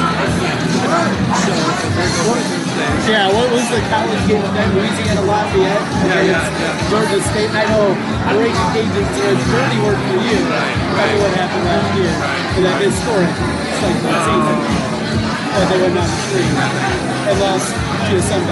Yeah, 3.07 3.31
what 3.31 3.51
was 3.51 3.67
the 3.69 3.79
college 3.89 4.27
game 4.27 4.43
of 4.43 4.53
that? 4.53 4.67
Louisiana 4.75 5.21
Lafayette 5.21 5.81
against 6.05 6.91
Georgia 6.91 7.21
State. 7.31 7.51
I 7.51 7.65
know 7.71 7.95
Raging 8.37 8.69
Cajuns 8.73 9.15
are 9.23 9.31
a 9.31 9.39
dirty 9.47 9.79
word 9.81 9.99
for 10.07 10.19
you. 10.23 10.39
Remember 10.43 11.17
what 11.23 11.33
happened 11.35 11.65
last 11.65 11.89
year? 11.97 12.13
And 12.57 12.65
that 12.65 12.81
historic 12.81 13.31
second 13.79 14.11
season. 14.27 14.86
But 15.57 15.73
they 15.73 15.81
were 15.81 15.89
not 15.89 16.05
three. 16.29 16.45
And 16.45 17.39
lost 17.41 17.73
to 17.73 18.21
17. 18.21 18.45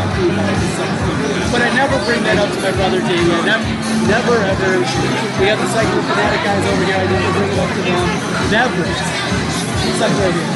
But 1.53 1.61
I 1.61 1.69
never 1.77 2.01
bring 2.09 2.25
that 2.25 2.41
up 2.41 2.49
to 2.49 2.57
my 2.65 2.73
brother 2.73 2.97
Jamie. 2.97 3.29
I 3.29 3.45
never, 3.45 3.61
never 4.09 4.35
ever. 4.41 4.81
We 5.37 5.45
have 5.53 5.61
the 5.61 5.69
Cyclone 5.69 6.01
Fanatic 6.01 6.41
guys 6.41 6.65
over 6.65 6.81
here. 6.81 6.97
I 6.97 7.05
never 7.05 7.29
bring 7.37 7.53
it 7.53 7.61
up 7.61 7.69
to 7.69 7.81
them. 7.85 8.09
Never. 8.49 8.81
It's 8.89 10.01
like 10.01 10.17
right 10.17 10.33
here. 10.33 10.49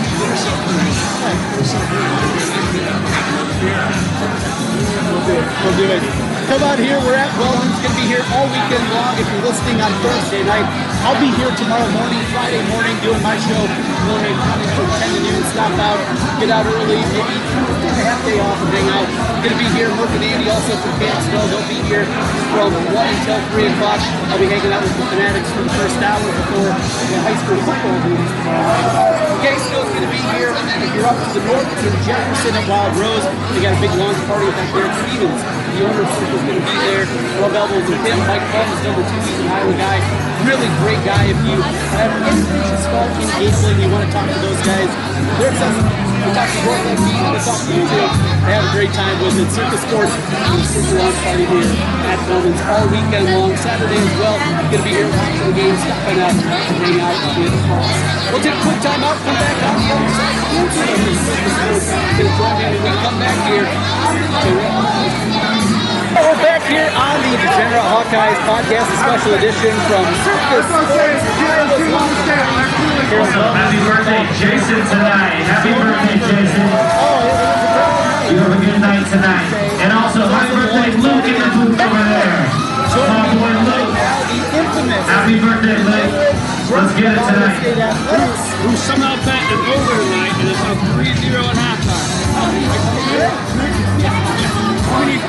We'll 5.06 5.22
do 5.30 5.38
it. 5.38 5.46
We'll 5.62 5.78
do 5.78 5.86
it. 5.86 6.29
Come 6.50 6.66
out 6.66 6.82
here. 6.82 6.98
We're 7.06 7.14
at 7.14 7.30
Weldon's. 7.38 7.78
Going 7.78 7.94
to 7.94 8.00
be 8.02 8.10
here 8.10 8.26
all 8.34 8.50
weekend 8.50 8.82
long. 8.90 9.14
If 9.22 9.30
you're 9.30 9.46
listening 9.46 9.78
on 9.86 9.94
Thursday 10.02 10.42
night, 10.42 10.66
I'll 11.06 11.14
be 11.22 11.30
here 11.38 11.54
tomorrow 11.54 11.86
morning, 11.94 12.18
Friday 12.34 12.66
morning, 12.74 12.98
doing 13.06 13.22
my 13.22 13.38
show. 13.38 13.62
Illinois 14.10 14.34
County 14.34 14.66
from 14.74 14.90
10 14.90 15.14
to 15.14 15.20
noon. 15.30 15.46
Stop 15.54 15.78
out, 15.78 16.02
get 16.42 16.50
out 16.50 16.66
early, 16.66 16.98
maybe 17.14 17.38
take 17.86 18.02
a 18.02 18.02
half 18.02 18.18
day 18.26 18.42
off 18.42 18.58
and 18.66 18.70
hang 18.74 18.90
out. 18.90 19.06
Going 19.46 19.54
to 19.54 19.62
be 19.62 19.70
here. 19.78 19.94
Merck 19.94 20.10
and 20.10 20.26
Andy 20.26 20.50
also 20.50 20.74
from 20.74 20.94
Campsville. 20.98 21.48
They'll 21.54 21.70
be 21.70 21.86
here 21.86 22.10
from 22.50 22.74
1 22.74 22.98
until 22.98 23.38
3 23.54 23.70
o'clock. 23.70 24.02
I'll 24.34 24.42
be 24.42 24.50
hanging 24.50 24.74
out 24.74 24.82
with 24.82 24.98
the 24.98 25.06
Fanatics 25.06 25.54
for 25.54 25.62
the 25.62 25.74
first 25.78 26.02
hour 26.02 26.18
before 26.18 26.74
the 26.74 27.18
high 27.30 27.38
school 27.46 27.62
football 27.62 27.98
games 28.10 28.26
tomorrow. 28.42 29.38
Gaysville's 29.46 29.92
going 29.94 30.02
to 30.02 30.10
be 30.10 30.22
here. 30.34 30.50
If 30.50 30.98
you're 30.98 31.06
up 31.06 31.14
to 31.14 31.30
the 31.30 31.46
north 31.46 31.70
in 31.78 31.94
Jefferson 32.10 32.58
at 32.58 32.66
Wild 32.66 32.98
Rose, 32.98 33.22
they 33.54 33.62
got 33.62 33.78
a 33.78 33.82
big 33.86 33.94
launch 34.02 34.18
party 34.26 34.50
back 34.50 34.66
there 34.74 34.90
at 34.90 34.98
Stevens. 35.06 35.69
The 35.80 35.88
owner 35.88 36.04
of 36.04 36.12
Circa's 36.12 36.44
going 36.44 36.60
to 36.60 36.66
be 36.68 36.76
there. 36.92 37.08
Elbows 37.40 37.88
with 37.88 38.04
him. 38.04 38.20
Mike 38.28 38.44
Combs, 38.52 38.84
number 38.84 39.00
two, 39.00 39.16
he's 39.16 39.40
an 39.40 39.48
Iowa 39.48 39.72
guy. 39.80 39.96
Really 40.44 40.68
great 40.84 41.00
guy. 41.08 41.32
If 41.32 41.40
you 41.48 41.56
have 41.56 42.12
to 42.20 42.36
start 42.84 43.08
in 43.16 43.24
gambling, 43.40 43.80
you 43.80 43.88
want 43.88 44.04
to 44.04 44.12
talk 44.12 44.28
to 44.28 44.40
those 44.44 44.60
guys, 44.68 44.92
they're 45.40 45.56
accessible. 45.56 45.88
We 46.20 46.36
talk 46.36 46.52
to 46.52 46.60
like 46.68 47.00
me, 47.00 47.16
we 47.32 47.40
talk 47.40 47.64
to 47.64 47.72
you 47.72 47.88
too. 47.88 48.12
They 48.44 48.60
have 48.60 48.68
a 48.68 48.76
great 48.76 48.92
time 48.92 49.24
with 49.24 49.40
it. 49.40 49.48
Circa 49.56 49.80
Sports, 49.80 50.12
the 50.12 50.68
Circa 50.68 51.00
launch 51.00 51.16
party 51.24 51.48
here 51.48 51.72
at 52.12 52.20
Bowman's 52.28 52.60
all 52.68 52.84
weekend 52.92 53.32
long. 53.32 53.56
Saturday 53.56 54.04
as 54.04 54.16
well. 54.20 54.36
Going 54.36 54.84
to 54.84 54.84
be 54.84 55.00
here 55.00 55.08
watching 55.08 55.48
the 55.48 55.56
game, 55.64 55.80
stopping 55.80 56.20
up, 56.20 56.36
hang 56.76 57.00
out 57.00 57.16
with 57.40 57.56
us. 57.56 57.88
We'll 58.36 58.44
take 58.44 58.52
a 58.52 58.64
quick 58.68 58.84
time 58.84 59.00
out, 59.00 59.16
come 59.24 59.32
back 59.32 59.56
the 62.20 62.20
the 62.20 62.36
we're 62.36 62.84
going 62.84 63.00
to 63.00 63.00
come 63.00 63.16
back 63.16 63.40
here. 63.48 65.39
We're 66.10 66.42
back 66.42 66.66
here 66.66 66.90
on 66.90 67.22
the 67.22 67.38
Degenerate 67.38 67.86
Hawkeyes 67.86 68.42
podcast, 68.50 68.90
a 68.90 68.98
special 68.98 69.38
edition 69.38 69.78
from 69.86 70.02
Circa 70.26 70.66
Sports. 70.66 71.22
Happy 73.54 73.78
birthday, 73.86 74.26
Jason, 74.42 74.82
tonight. 74.90 75.46
Happy 75.46 75.70
birthday, 75.70 76.18
Jason. 76.18 76.66
You 78.26 78.42
have 78.42 78.50
a 78.50 78.58
good 78.58 78.82
night 78.82 79.06
tonight. 79.06 79.54
And 79.86 79.94
also, 79.94 80.26
happy 80.26 80.58
birthday, 80.58 80.98
Luke 80.98 81.30
in 81.30 81.38
the 81.38 81.50
booth 81.54 81.78
over 81.78 82.02
there. 82.02 82.42
My 82.90 83.30
boy 83.30 83.54
Luke. 83.70 83.94
Happy 85.14 85.38
birthday, 85.38 85.78
Luke. 85.78 86.10
Let's 86.74 86.90
get 86.98 87.14
it 87.14 87.22
tonight. 87.22 87.62
Who 88.66 88.74
somehow 88.82 89.14
bet 89.30 89.46
an 89.46 89.62
over 89.62 89.94
tonight 89.94 90.34
and 90.42 90.50
it's 90.50 90.66
up 90.66 90.74
3-0 90.98 91.38
at 91.38 91.54
halftime. 91.54 92.10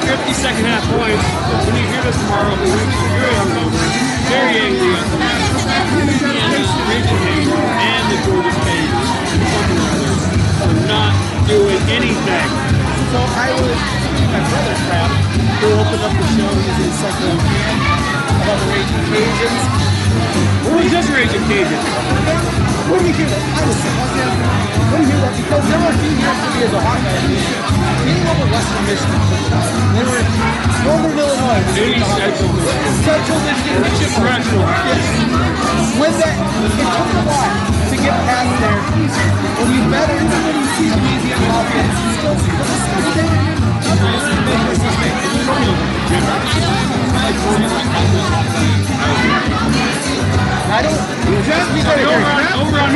We 0.01 0.07
need 0.07 0.17
50 0.17 0.33
second 0.33 0.65
half 0.65 0.85
points. 0.97 1.25
When 1.67 1.77
you 1.77 1.85
hear 1.93 2.03
this 2.03 2.17
tomorrow, 2.17 2.57
we're 2.57 2.89
very 3.21 3.35
hungover, 3.37 3.85
very 4.33 4.57
angry 4.57 4.97
at 4.97 5.05
the 5.05 5.19
Hayes 6.41 7.49
and 7.53 8.05
the 8.09 8.19
Georgia 8.25 8.49
and 8.49 8.89
something 9.53 9.77
or 9.77 9.93
other 9.93 10.15
for 10.57 10.73
not 10.89 11.13
doing 11.49 11.81
anything. 11.93 12.49
So 13.13 13.19
I 13.21 13.53
was 13.61 13.77
my 14.31 14.41
brother's 14.49 14.81
crap 14.89 15.11
who 15.61 15.69
opened 15.77 16.03
up 16.07 16.15
the 16.17 16.27
show 16.33 16.49
using 16.49 16.93
second 16.97 17.37
hand 17.37 17.81
about 18.41 18.57
the 18.57 18.67
Raging 18.73 19.05
Cajuns. 19.05 19.65
Who 20.65 20.79
is 20.81 20.91
this 20.93 21.09
Raging 21.13 21.45
Cajun? 21.45 22.80
When 22.91 23.07
you 23.07 23.13
hear 23.15 23.29
that? 23.31 23.43
I 23.55 23.63
was 23.71 23.79
surprised. 23.79 24.19
When 24.91 24.99
do 25.01 25.07
you 25.07 25.15
hear 25.15 25.21
that? 25.23 25.35
Because 25.39 25.63
there 25.71 25.79
were 25.79 25.95
a 25.95 25.99
few 26.03 26.11
years 26.11 26.39
for 26.43 26.51
me 26.51 26.61
as 26.67 26.73
a 26.75 26.81
Hawkeye 26.83 27.23
fan, 27.23 27.39
being 28.03 28.27
over 28.27 28.47
Western 28.51 28.83
Michigan. 28.91 29.21
They 29.95 30.05
were 30.11 30.23
Northern 30.83 31.15
Illinois. 31.15 31.63
was 31.63 31.75
Maybe 31.79 32.03
the 32.03 32.07
Hawkeye 32.11 32.35
Central. 32.35 32.51
fan. 32.51 32.91
Central 33.07 33.39
Michigan. 33.47 33.79
Yes. 34.91 35.07
When 36.03 36.13
that, 36.19 36.35
it 36.35 36.89
took 36.91 37.11
a 37.15 37.23
while 37.31 37.55
to 37.91 37.95
get 37.95 38.17
past 38.27 38.53
there. 38.59 38.81
When 39.55 39.69
you 39.71 39.83
bet 39.87 40.09
even 40.11 40.41
when 40.43 40.55
you 40.59 40.67
see 40.75 40.89
Louisiana 40.91 41.47
offense, 41.63 41.95
you 41.95 42.11
still 42.19 42.37
see 42.43 42.55
the 42.59 42.65
mistake. 42.67 43.60
I 43.81 43.89
don't. 50.83 51.01
Very 51.31 52.05
Over 52.05 52.29
over 52.61 52.77
on 52.79 52.91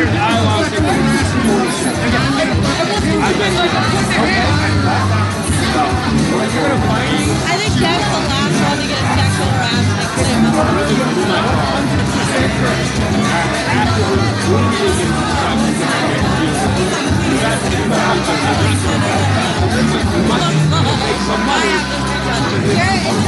I've 3.25 3.39
been 3.39 3.55
I 7.45 7.57
think 7.57 7.75
that's 7.81 8.05
the 8.05 8.21
last 8.29 8.57
one 8.63 8.79
to 8.79 8.87
get 8.87 9.01
claim. 19.05 19.24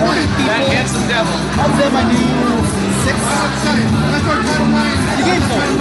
40 0.00 0.20
people. 0.36 0.46
That 0.46 0.62
handsome 0.68 1.08
devil. 1.08 1.32
Of 1.56 1.72
them 1.80 1.96
I 1.96 2.04
knew 2.04 2.28
six. 3.06 3.16
The 5.16 5.24
game's 5.24 5.48
over. 5.48 5.72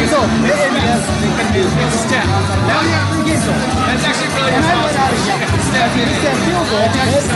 It's 0.00 0.16
over. 0.16 0.32
And 0.32 0.48
and 0.48 0.80
yes, 0.80 1.04
they 1.20 1.28
can 1.36 1.52
do 1.52 1.60
it's 1.68 1.92
a 1.92 2.00
step. 2.08 2.24
Now, 2.64 2.80
the 2.80 3.20
game's 3.26 3.44
over. 3.44 3.60
That's 3.84 4.00
actually 4.06 4.32
really 4.32 4.56
And 4.56 4.64
I 4.64 4.80
went 4.80 4.96
out 4.96 5.12
and 5.12 5.20
yelled. 5.28 5.44
Step. 5.60 5.92
It's 5.92 6.24
that 6.24 6.40
field 6.40 6.64
goal. 6.72 6.88
That's 6.88 7.28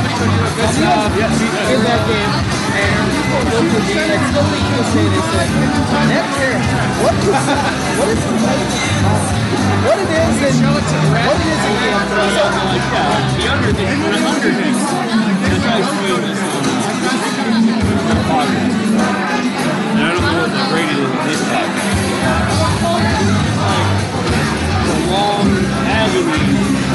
in 0.81 0.89
that 0.89 1.29
game. 1.29 1.45
And 1.45 1.61
people 1.75 1.85
looked 1.85 1.93
at 1.93 2.09
me, 2.09 2.25
and 2.25 2.64
Next 6.05 6.35
year, 6.39 6.59
what 7.05 7.15
is, 7.15 7.31
what 7.99 8.11
is, 8.11 8.19
what 9.85 9.99
it 9.99 10.11
is, 10.11 10.43
and 10.43 10.59
what. 10.75 10.83
So, 10.83 12.51
The 13.35 13.47
under 13.47 13.71
the 13.71 13.87
under 13.87 14.51
I 19.95 20.11
don't 20.11 20.23
know 20.25 20.35
what 20.41 20.51
the 20.51 20.65
rating 20.75 20.99
is 20.99 21.39
this 21.39 21.43
the 24.85 24.97
long 25.11 25.49
agony. 25.87 26.94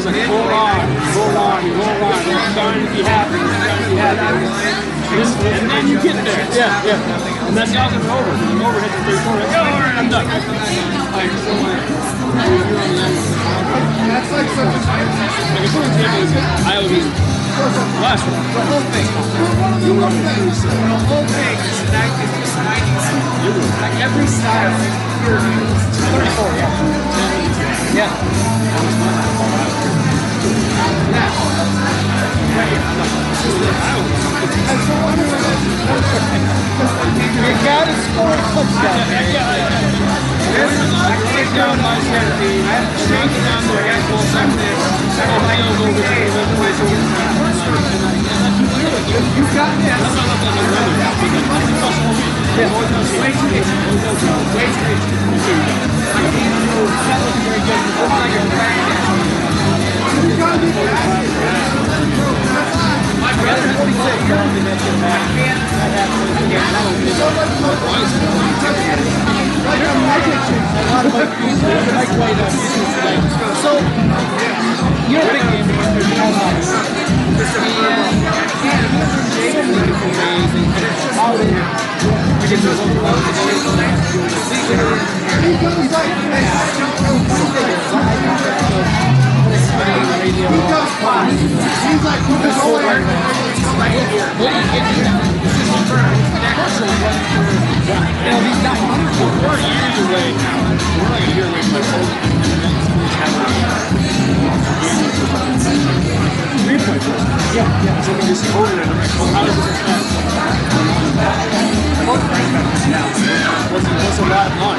Like, 0.00 0.16
hold 0.24 0.48
on, 0.48 0.80
hold 1.12 1.36
on, 1.36 1.60
hold 1.60 2.00
on. 2.00 2.16
I'm 2.24 2.52
starting 2.56 2.88
to 2.88 2.92
be 2.96 3.02
happy. 3.04 3.36
I'm 3.36 3.84
to 3.84 3.90
be 3.92 4.00
happy. 4.00 4.48
This, 5.12 5.28
and 5.44 5.68
then 5.68 5.88
you 5.92 6.00
get 6.00 6.16
there. 6.24 6.40
Yeah, 6.56 6.72
yeah. 6.88 7.48
And 7.48 7.56
that's 7.56 7.74
how 7.76 7.92
it's 7.92 8.00
over. 8.08 8.32
The 8.32 8.48
over 8.64 8.80
hits 8.80 8.96
the 8.96 9.04
third 9.04 9.20
quarter. 9.28 9.44
Like, 9.44 9.60
oh, 9.60 9.68
all 9.68 9.76
right, 9.76 10.00
I'm 10.00 10.08
done. 10.08 10.24
Like, 10.24 11.28
so, 11.44 11.52
like, 11.52 11.84
that's 14.08 14.30
like 14.32 14.48
such 14.56 14.72
a 14.72 14.80
like 14.88 15.64
a 15.64 15.68
good 15.68 15.84
example 15.84 16.24
is 16.24 16.32
Iowa 16.64 16.88
beat 16.88 17.04
last 18.00 18.24
one. 18.24 18.40
The 18.56 18.64
whole 18.72 18.86
thing. 18.88 19.04
The 19.04 20.00
whole 21.12 21.28
thing 21.28 21.60
is 21.60 21.76
that 21.92 22.08
is 22.24 22.32
just 22.40 22.56
90s. 22.56 23.04
Like 23.84 24.00
every 24.00 24.24
style. 24.24 24.72
34, 25.28 26.56
yeah. 26.56 27.49
Yeah. 27.88 28.12
You 37.40 37.52
gotta 37.64 37.94
score 38.04 38.30
a 38.30 38.38
touchdown. 38.52 39.00
This 40.50 40.72
is 40.72 40.92
like 40.92 41.22
take 41.32 41.52
down 41.54 41.76
my 41.80 41.96
strategy. 42.00 42.62
I'm 42.62 42.86
shaking 43.00 43.44
down 43.44 43.62
the 43.66 43.76
ankle 43.80 44.22
something. 44.30 44.76
Ohio 45.20 45.70
over 49.10 49.20
the 49.20 49.36
You 49.36 49.44
got 49.54 49.70
this. 49.78 49.90
That's 49.90 50.14
not 50.14 50.26
like 50.30 50.40
the 50.40 50.50
weather. 50.70 51.10
Because 51.20 51.44
once 51.50 51.66
it 51.66 51.76
comes 51.80 51.98
home, 51.98 52.18
Yeah. 52.58 52.70
wait 52.70 52.86
till 52.90 53.00
it's 53.00 53.12
wait 53.18 53.34
till 53.34 53.50
it's 53.54 54.70
My 70.90 71.19
What's 108.00 108.16
a 114.16 114.24
lot 114.24 114.48
of? 114.48 114.72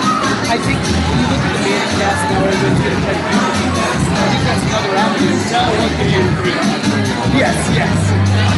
I 0.49 0.57
think 0.57 0.81
you 0.81 0.97
look 1.29 1.37
at 1.37 1.53
the 1.53 1.61
Manning 1.61 2.01
cast 2.01 2.17
now, 2.33 2.49
everyone's 2.49 2.81
going 2.81 2.97
to 2.97 3.01
try 3.05 3.13
to 3.13 3.21
duplicate 3.21 3.77
that. 3.77 3.93
think 4.25 4.41
that's 4.41 4.65
another 4.65 4.97
avenue. 4.97 5.37
Tell 5.53 5.69
what 5.69 5.93
can 6.01 6.09
you 6.09 6.17
agree. 6.33 6.57
Yes, 7.37 7.61
yes. 7.77 7.93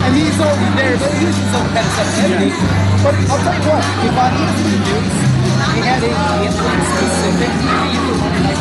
And 0.07 0.15
he's 0.15 0.39
already 0.39 0.71
there, 0.79 0.95
but 0.95 1.11
he 1.11 1.27
uses 1.27 1.43
his 1.43 1.59
kind 1.59 1.83
of 1.83 1.91
sensitivity. 1.99 2.55
But 3.03 3.19
I'll 3.19 3.43
tell 3.43 3.59
you 3.59 3.67
what, 3.67 3.83
if 3.83 4.15
on 4.15 4.31
ESPN 4.31 4.79
News 4.79 5.11
they 5.75 5.83
had 5.83 6.07
a 6.07 6.15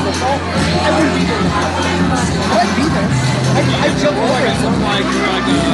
Football, 0.02 0.34
I 0.34 0.98
wouldn't 0.98 1.14
be 1.14 1.30
there. 1.30 1.46
I'd 2.58 2.74
be 2.74 2.90
there. 2.90 3.41
I'd, 3.54 3.68
I'd 3.84 3.94
jump 4.00 4.16
over 4.16 4.46
it. 4.46 4.56
Uh, 4.64 4.72
you 5.46 5.72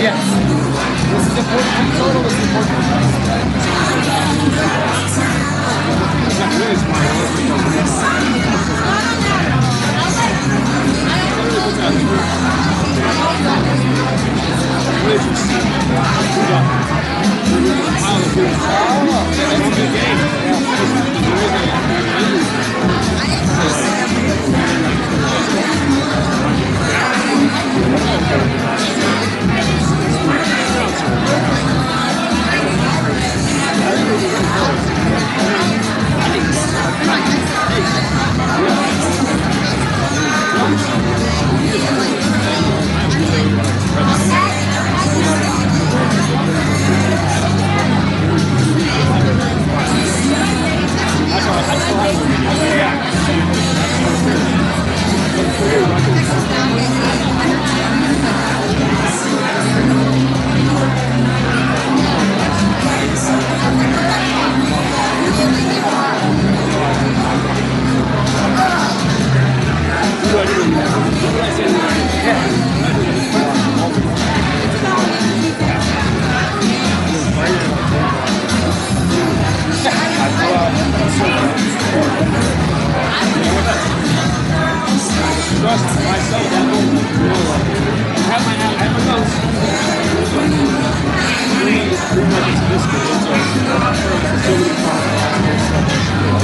Yes. 0.00 0.20
This 1.10 1.26
is 1.26 1.36
important 1.38 1.90
total, 1.98 2.22
is 2.26 2.34
important 2.40 3.89
for 85.70 85.86
the 85.86 86.02
price. 86.02 86.26
Trust 86.30 86.34
myself. 86.34 86.50
I 87.30 88.26
have 88.26 88.42
my, 88.42 88.54
I 88.58 88.82
have 88.82 88.90
my 88.90 89.02
notes. 89.06 89.34
Please, 91.60 92.00
pretty 92.10 92.26
much 92.26 92.50
it's 92.50 92.62
this 92.70 92.84
good. 92.90 93.06
It's 93.10 93.22
a 93.22 93.78
facility 93.78 94.74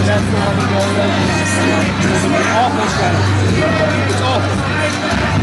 That's 0.06 0.26
the 0.26 0.38
one 0.46 0.56
you 0.56 0.66
go. 0.70 0.78
It's 0.86 2.22
an 2.22 2.38
awful 2.54 2.86
strategy. 2.86 3.66
It's 4.06 4.22
awful. 4.22 4.54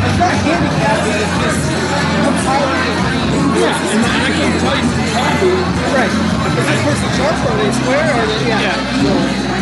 It's 0.03 0.19
not 0.19 0.31
handicapping, 0.31 1.19
it's 1.19 1.35
just 1.43 1.59
compiling 2.23 2.83
the 2.83 3.43
Yeah, 3.59 3.91
and 3.93 4.03
I 4.03 4.31
can't 4.31 4.55
tell 4.63 4.77
you 4.79 4.87
from. 4.87 5.27
Right. 5.91 6.13
Is 6.53 6.65
this 6.71 6.81
person 6.83 7.09
sharp 7.17 7.35
are 7.35 7.57
they 7.57 7.71
square 7.71 7.99
are 7.99 8.27
they, 8.27 8.47
yeah. 8.47 8.63
Yeah. 8.63 8.73
Also, 8.73 8.73
somehow, 8.73 8.79
they're 8.79 8.79
really 8.79 8.79
in 8.79 8.79
the 8.79 8.79
top 8.79 8.79
half 8.79 8.79
of 9.03 9.21
the 9.23 9.31
list. 9.33 9.47
So 9.47 9.52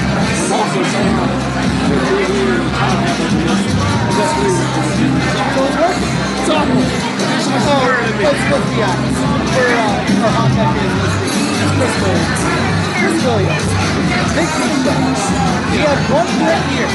uh, 15.82 15.98
one 16.12 16.28
year. 16.76 16.90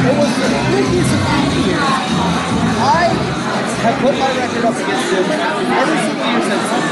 It 0.00 0.14
was 0.18 0.32
the 0.40 0.48
three 0.70 0.86
years. 0.96 1.10
I 2.82 3.49
have 3.80 3.96
put 4.04 4.12
my 4.12 4.28
record 4.36 4.64
up 4.68 4.76
against 4.76 5.08
him 5.08 5.24
every 5.24 5.98
single 6.04 6.26
year 6.28 6.42
since 6.44 6.66
then. 6.68 6.84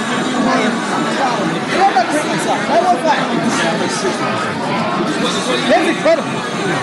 I 0.48 0.56
am 0.64 0.72
proud 1.20 1.36
of 1.36 1.52
him. 1.52 1.60
And 1.68 1.80
I'm 1.84 1.92
not 1.92 2.06
great 2.08 2.26
myself. 2.32 2.60
I 2.64 2.78
love 2.80 3.00
that. 3.04 3.20
That's 5.68 5.88
incredible. 5.92 6.32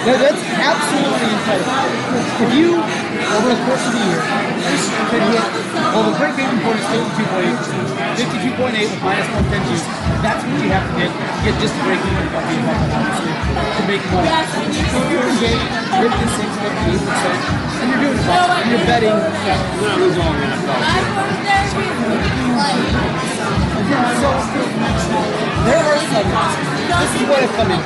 That, 0.06 0.18
that's 0.22 0.44
absolutely 0.62 1.30
incredible. 1.34 1.74
If 2.46 2.50
you, 2.54 2.78
over 2.78 3.50
the 3.50 3.62
course 3.66 3.82
of 3.90 3.98
the 3.98 4.04
year, 4.06 4.22
could 5.10 5.26
hit, 5.26 5.42
well, 5.74 6.06
the 6.06 6.18
great 6.22 6.38
game 6.38 6.54
report 6.54 6.78
is 6.78 6.86
52.8, 6.86 8.14
52.8 8.14 8.86
with 8.86 9.02
minus 9.02 9.26
110 9.34 9.66
juice. 9.66 9.86
That's 10.22 10.42
what 10.46 10.54
you 10.62 10.70
have 10.70 10.86
to 10.86 10.94
get 11.02 11.10
get 11.46 11.54
just 11.62 11.78
a 11.78 11.82
break 11.86 12.02
even 12.02 12.26
to 12.26 13.84
make. 13.86 14.02
So 14.02 14.18
if 14.22 15.10
you're 15.14 15.30
game, 15.38 15.62
56, 16.02 16.46
58%, 16.58 17.06
and 17.06 17.35
you're 18.26 18.82
betting, 18.90 19.14
there 25.66 25.84
are 25.86 26.02
some. 26.10 26.26
This 26.86 27.12
is 27.22 27.28
what 27.30 27.40
I've 27.44 27.54
come 27.54 27.70
into. 27.70 27.86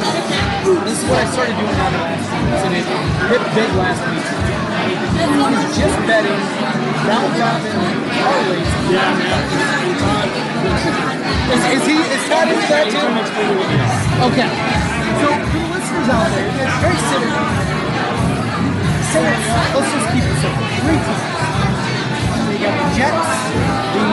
This 0.85 1.03
is 1.03 1.09
what 1.09 1.19
I 1.19 1.25
started 1.27 1.55
doing 1.59 1.67
the 1.67 1.75
last 1.75 2.29
and 2.63 2.73
it 2.75 2.85
hit 3.27 3.43
big 3.51 3.71
last 3.75 3.99
week. 4.07 4.23
Is 5.59 5.75
just 5.75 5.97
betting 6.07 6.39
round 7.03 7.35
robin 7.35 7.75
parlays. 8.15 8.69
Yeah, 8.91 9.11
man. 9.19 9.43
Is, 11.51 11.63
is 11.67 11.83
he? 11.83 11.97
Is 11.99 12.23
that 12.29 12.47
he's 12.47 12.63
too? 12.63 12.95
so 12.95 13.09
much 13.11 13.27
better 13.35 13.55
than 13.59 13.75
you. 13.75 13.83
Okay. 14.29 14.49
So 15.19 15.27
for 15.51 15.63
listeners 15.73 16.07
out 16.09 16.31
there, 16.31 16.47
it's 16.47 16.79
very 16.79 16.99
simple. 17.11 17.88
Say 19.09 19.25
it's, 19.25 19.49
let's 19.73 19.89
just 19.89 20.07
keep 20.13 20.21
it 20.21 20.37
simple. 20.37 20.69
Three 20.85 21.01
teams. 21.01 21.25
So 22.29 22.53
you 22.53 22.61
got 22.61 22.77
the 22.77 22.93
Jets, 22.93 23.25
the 23.89 24.05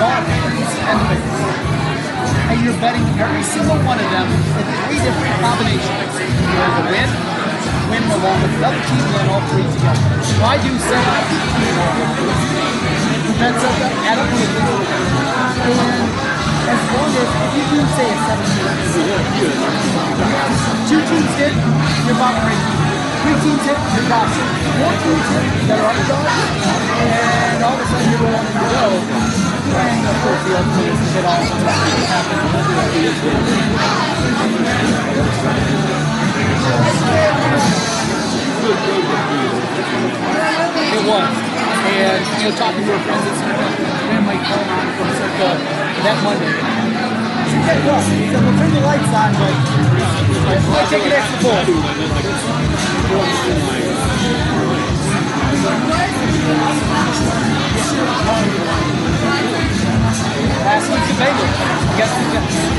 Dolphins, 0.00 0.72
and 0.88 1.00
the. 1.04 1.20
And 2.48 2.56
you're 2.64 2.80
betting 2.80 3.04
every 3.20 3.44
single 3.44 3.76
one 3.84 4.00
of 4.00 4.08
them 4.08 4.24
in 4.24 4.64
three 4.88 5.04
different 5.04 5.36
combinations. 5.44 6.16
Have 6.64 6.80
the 6.80 6.88
win, 6.88 7.12
win 7.92 8.08
along 8.08 8.40
with 8.40 8.56
another 8.56 8.80
team, 8.88 9.04
and 9.20 9.28
all 9.28 9.44
three 9.52 9.68
together. 9.68 10.16
I 10.40 10.56
do 10.64 10.72
seven. 10.80 11.12
That's 13.36 13.60
up 13.68 13.84
up 13.84 14.32
to 14.32 14.48
the 14.48 14.64
And 15.60 16.08
as 16.72 16.82
long 16.88 17.10
as 17.20 17.28
if 17.36 17.52
you 17.52 17.64
do 17.68 17.84
say 18.00 18.08
a 18.08 18.16
seven 18.16 18.48
two 20.88 21.00
teams 21.04 21.36
hit, 21.36 21.52
you're 22.08 22.16
about 22.16 22.32
right. 22.48 22.87
About 23.28 24.24
four 24.32 24.88
that 25.68 25.76
are 25.84 25.92
and 25.92 27.60
all 27.60 27.76
of 27.76 27.80
a 27.80 27.84
sudden 27.84 28.08
you're 28.08 28.24
to 28.40 28.56
go. 28.56 28.88
And 29.68 30.00
of 30.08 30.16
course 30.24 30.48
the 30.48 30.56
all 31.28 31.36
of. 31.36 31.52
It 40.88 41.04
was. 41.04 41.36
And, 41.84 42.24
you 42.40 42.48
know, 42.48 42.56
talking 42.56 42.80
to 42.80 42.92
our 42.92 43.02
friends 43.04 43.28
and 43.28 44.24
Coleman 44.40 44.88
from 44.96 45.08
Circa 45.20 45.52
that 46.00 46.16
Monday. 46.24 47.27
Said, 47.68 47.84
well, 47.84 48.00
he 48.00 48.32
said, 48.32 48.40
turn 48.56 48.72
the 48.72 48.80
lights 48.80 49.12
on, 49.12 49.28
but 49.34 49.52
I 49.52 50.56
might 50.72 50.88
take 50.88 51.04
an 51.04 51.12
extra 51.12 51.36
pull. 51.36 51.52
Last 60.64 60.88
week's 60.88 61.12
Bengals. 61.20 61.52
Guess 61.98 62.12
who 62.16 62.24
got 62.32 62.78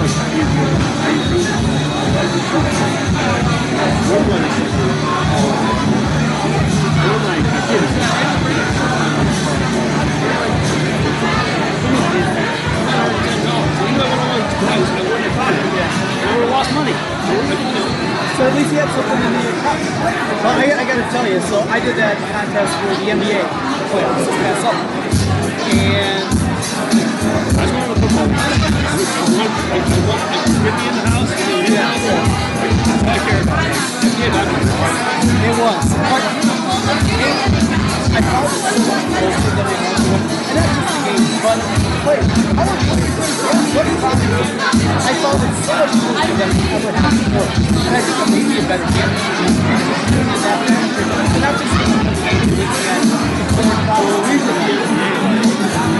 So. 0.00 0.16
Well, 20.40 20.58
I, 20.58 20.84
gotta 20.84 21.04
tell 21.12 21.26
you, 21.30 21.40
so 21.42 21.60
I 21.68 21.78
did 21.80 21.96
that 21.96 22.16
contest 22.32 22.72
for 22.80 22.88
the 22.96 23.10
NBA 23.12 23.44
this 24.16 24.28
past 24.40 24.62
summer. 24.64 24.84
And 25.70 26.39
like, 29.70 29.86
all 29.90 30.94
I 33.06 33.18
care. 33.26 33.42
Like, 34.30 34.54
it 35.40 35.54
was. 35.58 35.86
It, 37.10 37.40
found 38.20 38.46
it 38.46 38.60
so 38.60 38.76
much 38.86 39.04
closer 39.10 39.50
than 39.50 39.66
I 39.66 39.78
wanted 40.06 40.30
to. 40.30 40.50
I 40.50 41.14
what 43.70 43.86
about 43.86 44.16
the 44.16 44.26
game? 44.26 44.50
I 44.50 45.14
found 45.20 45.42
it 45.42 45.54
so 45.62 45.72
much 45.78 45.90
closer 45.90 46.34
than 46.36 46.50
I 46.50 46.66
ever 46.74 46.92
had 46.92 47.14
it 47.90 48.30
made 48.30 48.46
me 48.46 48.56
it 48.58 48.70
it 55.96 55.99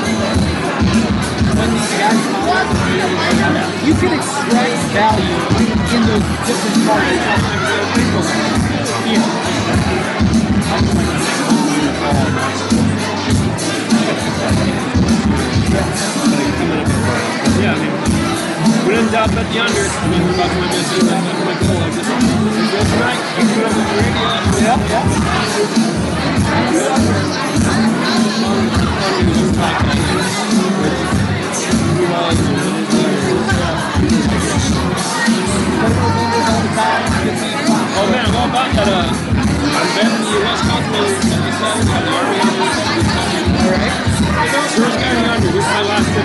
when 1.61 1.69
these 1.77 1.93
guys 1.93 2.17
you 3.85 3.93
can 3.93 4.17
extract 4.17 4.81
value 4.97 5.37
in 5.93 6.01
those 6.09 6.25
different 6.49 6.77
parts 6.89 7.05
of 7.05 7.41
the 7.41 8.21
Yeah. 9.11 9.25
Yeah, 17.61 17.77
mean, 17.77 17.93
when 18.87 18.97
in 18.97 19.07
doubt, 19.11 19.29
the 19.29 19.41
under. 19.61 19.85
I 19.85 20.07
mean, 20.09 20.21
we're 20.25 20.33
about 20.33 20.49
to 20.49 20.57
win 20.57 20.69
this. 20.71 20.87
That's 20.89 21.41
my 21.45 21.53
goal. 21.61 21.77
I 21.77 21.89
just, 21.93 22.09
if 22.09 22.65
you're 22.73 22.89
tonight, 22.89 23.21
you 23.37 23.45
put 23.53 23.65
up 23.65 23.73
the. 23.77 23.85
Yeah, 24.61 24.77
yeah. 24.89 25.21
Oh 29.63 30.50
I'm 38.71 38.79
all 38.79 38.87
about 38.87 39.11
that. 39.11 39.11
Uh, 39.11 39.11
I'm 39.71 39.89
betting 39.99 40.23
the 40.23 40.39
Wisconsin 40.47 41.03
77 41.27 41.91
got 41.91 42.01
the 42.01 42.11
Army 42.11 42.39
on 42.39 42.55
this. 42.55 42.71
Alright. 43.61 43.91
Guy 44.95 45.11
in 45.11 45.19
the 45.21 45.27
under. 45.27 45.51
This 45.51 45.59
is 45.59 45.71
my 45.75 45.83
last 45.91 46.07
tip. 46.15 46.23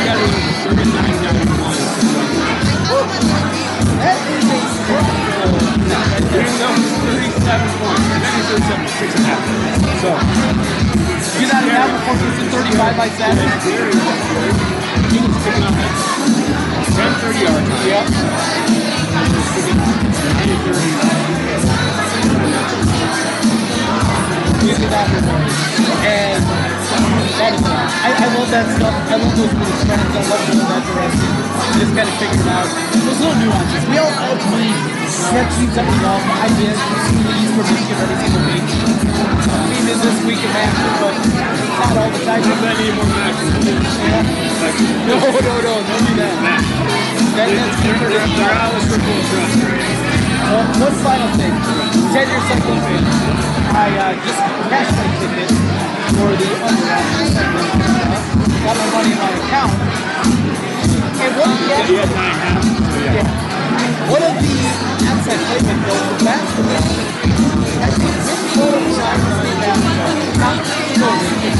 Guy 0.00 0.16
in 0.16 0.32
the 0.32 0.40
39 0.64 1.20
down 1.20 1.36
one. 1.60 1.76
That 4.00 4.16
is 4.32 4.48
a 4.48 4.60
structural. 4.80 5.60
No, 5.92 6.00
37 6.32 7.68
points. 7.84 8.06
Maybe 8.16 8.40
37, 8.48 8.88
six 8.96 9.10
and 9.12 9.20
a 9.20 9.28
half. 9.28 9.44
So, 10.00 10.10
You 11.36 11.46
got 11.52 11.68
before 12.00 12.16
it's 12.16 12.48
35 12.48 12.96
by 12.96 13.08
Saturday. 13.12 13.60
he 15.12 15.18
was 15.20 15.36
picking 15.44 15.64
up 15.68 15.76
at 15.76 16.19
10, 17.00 17.16
30 17.16 17.40
yards. 17.40 17.64
Yep. 17.88 18.04
You 24.60 24.76
get 24.76 24.92
And 26.04 26.44
uh, 26.44 26.60
that 27.40 27.52
is, 27.56 27.64
uh, 27.64 28.04
I, 28.04 28.12
I 28.12 28.28
love 28.36 28.50
that 28.52 28.68
stuff. 28.76 28.92
I 29.08 29.16
love 29.16 29.32
those 29.32 29.48
little 29.48 29.80
trends. 29.80 30.12
I 30.12 30.28
love 30.28 30.44
those 30.44 30.60
that 30.60 30.84
direction. 30.92 31.30
Just 31.80 31.92
kind 31.96 32.04
of 32.04 32.14
figuring 32.20 32.52
out 32.52 32.68
those 32.68 33.16
little 33.16 33.36
nuances. 33.48 33.80
We 33.88 33.96
all 33.96 34.12
all 34.20 34.36
believe 34.36 34.76
that 35.72 35.88
we 35.88 35.96
love. 36.04 36.20
I 36.20 36.52
did. 36.52 36.76
We 36.76 37.32
use 37.40 37.52
for 37.56 37.64
Michigan 37.64 37.96
every 37.96 38.18
single 38.28 38.44
week. 38.44 38.68
Team 39.72 39.86
is 39.88 40.00
this 40.04 40.18
week 40.28 40.40
in 40.44 40.52
Master, 40.52 40.92
but 41.00 41.16
not 41.80 41.96
all 41.96 42.09
more 42.30 42.46
No, 45.06 45.18
no, 45.18 45.50
no, 45.50 45.74
don't 45.82 46.06
do 46.06 46.14
that. 46.22 46.34
That, 47.34 47.48
that's 47.50 47.82
triple 47.82 49.18
trust. 49.34 49.58
Well, 50.46 50.62
one 50.78 50.94
final 51.02 51.26
thing. 51.34 51.50
10 51.50 52.30
year 52.30 52.42
cycling 52.46 52.82
fan. 52.86 53.02
I 53.74 53.90
uh, 53.98 54.14
just 54.22 54.38
cashed 54.70 54.94
my 54.94 55.10
ticket 55.18 55.50
for 56.14 56.30
the 56.38 56.46
segment. 57.34 57.66
Uh, 57.74 58.14
got 58.62 58.78
my 58.78 58.86
money 58.94 59.10
in 59.10 59.18
my 59.18 59.30
account. 59.34 59.74
And 61.18 61.34
of 61.34 61.50
the 61.50 61.66
You 61.90 61.98
had 61.98 62.10
nine 62.14 62.38
yeah. 63.00 63.14
yeah, 63.14 64.10
one 64.10 64.22
of 64.22 64.34
the 64.38 64.50
played 65.50 65.62
with 65.66 65.82
though 65.82 66.02
was 66.10 66.22
basketball. 66.22 66.84
I 67.80 67.90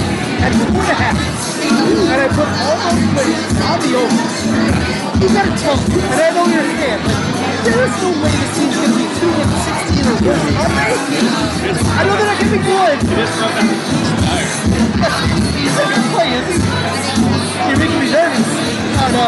think. 0.07 0.20
At 0.41 0.53
four 0.57 0.81
and 0.81 0.89
a 0.89 0.97
half. 0.97 1.17
And 1.61 2.21
I 2.21 2.29
put 2.33 2.49
all 2.49 2.77
those 2.81 3.05
players 3.13 3.45
on 3.61 3.79
the 3.85 3.91
over. 4.01 4.25
You 5.21 5.29
gotta 5.37 5.53
tell 5.61 5.77
me, 5.77 6.01
and 6.01 6.17
I 6.17 6.33
know 6.33 6.49
a 6.65 6.69
fan, 6.81 6.99
but 7.05 7.13
there 7.65 7.77
is 7.77 7.95
no 8.01 8.09
way 8.25 8.33
this 8.33 8.51
team's 8.57 8.73
gonna 8.73 8.97
be 8.97 9.05
2 9.21 9.29
and 9.37 9.53
16 9.61 10.01
or 10.01 10.17
worse. 10.25 10.41
Are 10.57 10.73
they? 10.73 10.97
I 11.93 12.01
know 12.09 12.15
they're 12.17 12.25
not 12.25 12.39
gonna 12.41 12.57
be 12.57 12.63
good. 12.65 12.97
It 13.05 13.19
is 13.21 13.33
not 13.37 13.53
that 13.53 13.69
inspired. 13.69 14.49
He's 15.61 15.77
not 15.77 15.87
gonna 15.93 16.09
play, 16.17 16.29
is 16.41 16.49
he? 16.49 16.57
You're 17.69 17.77
making 17.77 18.01
me 18.01 18.09
nervous. 18.09 18.49
Oh 18.97 19.13
no. 19.13 19.27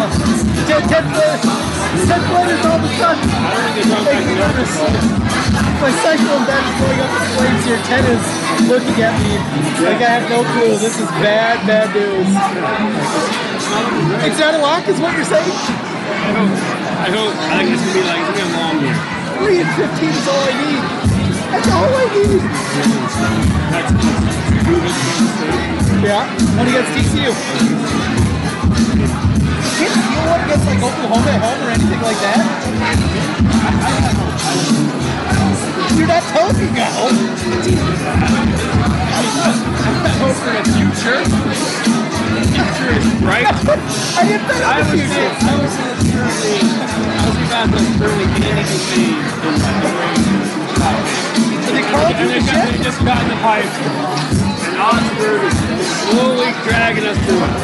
Ted, 0.64 1.05
players 2.25 2.64
all 2.64 2.81
of 2.81 2.85
a 2.85 2.90
sudden. 2.96 3.29
I 3.29 3.53
don't 3.53 4.05
Make 4.09 4.25
me 4.25 4.35
nervous. 4.40 5.32
My 5.83 5.90
cyclone 5.99 6.47
is 6.47 6.79
going 6.79 7.01
up 7.03 7.11
in 7.11 7.27
flames 7.35 7.66
here. 7.66 7.83
Ted 7.90 8.07
is 8.07 8.23
looking 8.71 9.03
at 9.03 9.18
me 9.18 9.35
like 9.83 9.99
I 9.99 10.14
have 10.14 10.31
no 10.31 10.47
clue. 10.55 10.79
This 10.79 10.95
is 10.95 11.11
bad, 11.18 11.59
bad 11.66 11.90
news. 11.90 12.23
It's 14.23 14.38
not 14.38 14.55
a 14.55 14.62
lock, 14.62 14.87
is 14.87 15.03
what 15.03 15.11
you're 15.18 15.27
saying? 15.27 15.42
I 15.42 16.38
hope. 16.38 16.55
I 17.03 17.11
hope. 17.11 17.35
I 17.35 17.66
think 17.66 17.75
it's 17.75 17.83
gonna 17.83 17.99
be 17.99 18.07
like 18.07 18.23
it's 18.23 18.31
gonna 18.31 18.47
be 18.47 18.55
a 18.55 18.62
long 18.62 18.79
year. 18.79 18.95
3 19.42 19.59
and 19.59 19.75
15 19.75 20.07
is 20.07 20.23
all 20.31 20.47
I 20.47 20.55
need. 20.55 20.87
That's 21.51 21.66
all 21.75 21.90
I 21.99 22.07
need. 22.14 22.47
That's 23.75 23.90
prove 24.62 24.87
it. 24.87 24.95
Kansas 25.03 25.35
State. 25.35 25.66
Yeah. 26.07 26.31
When 26.62 26.71
against 26.71 26.95
TCU. 26.95 27.35
Can't 29.83 29.99
steal 29.99 30.31
one 30.31 30.47
against 30.47 30.62
like 30.62 30.79
Oklahoma 30.79 31.27
at 31.27 31.42
home 31.42 31.59
or 31.59 31.75
anything 31.75 32.03
like 32.07 32.23
that. 32.23 32.47
You're 35.98 36.09
not 36.09 36.22
telling 36.33 36.57
me 36.57 36.66
no. 36.72 36.88
I 40.05 40.11
hope 40.18 40.37
for 40.40 40.52
the 40.55 40.64
future. 40.72 41.18
Future 42.52 42.92
is 42.96 43.07
bright. 43.20 43.46
I 43.46 44.22
didn't 44.26 44.48
bet 44.48 44.62
on 44.64 44.78
the 44.81 44.87
future. 44.92 45.28
I 45.28 45.55
was 45.62 45.72
say 45.72 46.02
currently, 46.12 46.59
I 46.64 47.22
was 47.28 47.38
about 47.46 47.68
to 47.70 47.81
currently 47.98 48.26
anything 48.48 48.85
made 48.90 49.18
in 49.20 49.55
Did 51.66 51.74
they 51.76 51.85
call 51.90 52.07
it 52.09 52.16
And 52.16 52.31
they, 52.31 52.40
the 52.40 52.46
got, 52.46 52.66
they 52.66 52.72
shit? 52.72 52.83
just 52.83 53.00
got 53.05 53.22
in 53.22 53.28
the 53.31 53.37
pipe. 53.42 53.70
And 54.66 54.76
Oxford 54.78 55.42
is 55.44 55.88
slowly 56.09 56.50
dragging 56.64 57.05
us 57.07 57.18
through 57.26 57.44
it. 57.44 57.55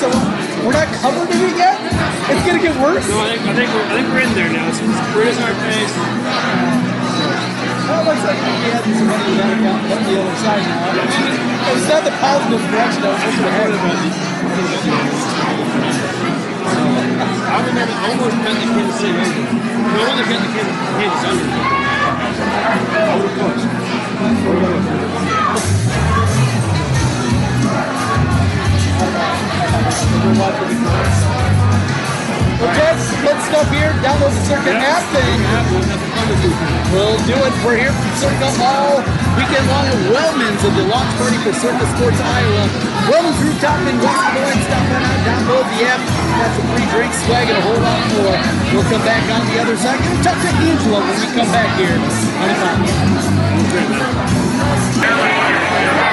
So 0.00 0.37
we're 0.68 0.76
not 0.76 0.92
covered 1.00 1.32
in 1.32 1.48
it 1.48 1.56
yet? 1.56 1.80
It's 2.28 2.44
gonna 2.44 2.60
get 2.60 2.76
worse? 2.76 3.08
No, 3.08 3.24
I 3.24 3.32
think, 3.32 3.40
I 3.48 3.56
think, 3.56 3.72
we're, 3.72 3.88
I 3.88 3.96
think 3.96 4.12
we're 4.12 4.20
in 4.20 4.36
there 4.36 4.52
now. 4.52 4.68
It's, 4.68 4.84
it's 4.84 5.00
bruising 5.16 5.40
our 5.40 5.56
face. 5.64 5.96
Well, 7.88 8.04
it 8.04 8.12
looks 8.12 8.20
like 8.28 8.36
we 8.36 8.68
had 8.68 8.84
some 8.84 9.08
money 9.08 9.32
that 9.40 9.48
account, 9.48 9.80
but 9.88 9.96
the 10.04 10.20
other 10.20 10.36
side 10.44 10.60
now. 10.68 10.92
It's 11.72 11.88
not 11.88 12.04
the 12.04 12.12
positive 12.20 12.60
direction 12.68 13.00
I 13.00 13.16
was 13.16 13.24
looking 13.24 13.48
ahead 13.48 13.72
of. 13.72 13.80
I 17.48 17.64
remember 17.64 17.96
almost 18.04 18.36
bet 18.44 18.60
the 18.60 18.68
Kansas 18.68 19.00
City 19.00 19.16
over. 19.24 19.40
No, 19.48 20.04
only 20.04 20.20
bet 20.28 20.36
the 20.36 20.52
Kansas, 20.52 21.24
under. 21.32 21.48
I 21.48 23.16
would 23.16 23.32
have 24.60 26.17
watching 29.88 30.12
the 30.12 30.36
Let's, 32.60 33.08
stuff 33.48 33.70
here. 33.72 33.94
Download 34.04 34.34
the 34.34 34.44
Circa 34.44 34.74
app 34.76 35.00
and 35.16 35.40
we'll 36.92 37.16
do 37.24 37.32
it. 37.40 37.54
We're 37.64 37.80
here 37.80 37.94
from 37.96 38.12
Circa 38.20 38.52
all 38.60 39.00
weekend 39.40 39.64
long 39.72 39.88
at 39.88 39.96
Wellman's 40.12 40.60
of 40.66 40.76
the 40.76 40.84
launch 40.92 41.08
party 41.16 41.40
for 41.40 41.56
Circa 41.56 41.86
Sports 41.96 42.20
Iowa. 42.20 42.68
Wellman's 43.08 43.40
rooftop 43.40 43.80
in 43.88 43.96
West 44.04 44.12
Des 44.12 44.36
Moines. 44.36 44.60
Stop 44.68 44.92
on 44.92 45.08
out, 45.08 45.24
download 45.24 45.64
the 45.72 45.88
app. 45.88 46.04
Got 46.36 46.52
some 46.52 46.68
free 46.76 46.84
drinks, 46.92 47.16
swag, 47.24 47.48
and 47.48 47.56
a 47.56 47.64
whole 47.64 47.80
lot 47.80 48.02
more. 48.12 48.36
We'll 48.76 48.88
come 48.92 49.00
back 49.08 49.24
on 49.32 49.40
the 49.48 49.56
other 49.56 49.78
side. 49.80 49.96
We'll 50.04 50.20
talk 50.20 50.36
to 50.36 50.52
Angela 50.68 51.00
when 51.00 51.16
we 51.16 51.32
come 51.32 51.48
back 51.48 51.72
here 51.80 51.96
on 51.96 52.04
the 52.04 52.12
right, 55.24 56.07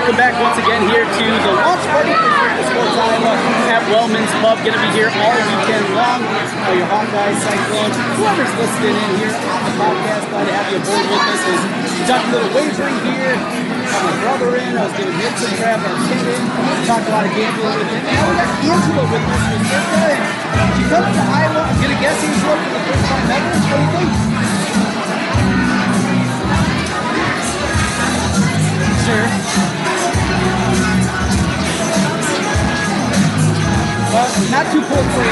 welcome 0.00 0.16
back 0.16 0.32
once 0.40 0.56
again 0.56 0.80
here 0.88 1.04
to 1.04 1.26
the 1.28 1.52
launch 1.60 1.84
party 1.92 2.08
for 2.08 2.64
Sports 2.72 2.96
Iowa 2.96 3.36
at 3.68 3.84
Wellman's 3.92 4.32
Pub. 4.40 4.56
Going 4.64 4.72
to 4.72 4.80
be 4.80 4.88
here 4.96 5.12
all 5.12 5.36
weekend 5.36 5.92
long. 5.92 6.24
All 6.24 6.72
your 6.72 6.88
Hawkeyes, 6.88 7.36
Cyclones, 7.44 8.00
whoever's 8.16 8.48
listening 8.56 8.96
in 8.96 9.10
here 9.20 9.28
on 9.28 9.60
the 9.60 9.76
podcast, 9.76 10.24
glad 10.32 10.48
to 10.48 10.56
have 10.56 10.72
you 10.72 10.80
aboard 10.80 11.04
with 11.04 11.20
us. 11.20 11.44
We 11.44 12.00
talked 12.08 12.32
a 12.32 12.32
little 12.32 12.48
wagering 12.56 12.96
here. 13.12 13.36
Got 13.92 14.00
my 14.08 14.16
brother 14.24 14.56
in. 14.56 14.72
I 14.72 14.88
was 14.88 14.94
going 14.96 15.12
to 15.12 15.18
get 15.20 15.36
some 15.36 15.52
crap. 15.60 15.84
our 15.84 15.92
kid 15.92 16.32
in. 16.32 16.48
Talked 16.88 17.04
a 17.04 17.12
lot 17.12 17.28
of 17.28 17.32
gambling 17.36 17.76
with 17.76 17.92
him. 17.92 18.00
Now 18.00 18.24
we 18.24 18.40
got 18.40 18.48
Angela 18.56 19.04
with 19.04 19.20
us. 19.20 19.52
And 20.00 20.80
she 20.80 20.84
comes 20.88 21.12
to 21.12 21.24
Iowa. 21.28 21.60
I'm 21.60 21.76
going 21.76 21.92
to 21.92 22.00
guess 22.00 22.16
Angela 22.24 22.56
for 22.56 22.72
the 22.72 22.80
first 22.88 23.04
time 23.04 23.36
ever. 23.36 23.52
What 23.52 23.68
do 23.68 23.84
you 23.84 23.92
think? 24.00 24.16
Sure. 29.04 29.89
Well, 34.10 34.28
not 34.50 34.66
too 34.72 34.82
cold 34.82 35.06
for 35.14 35.24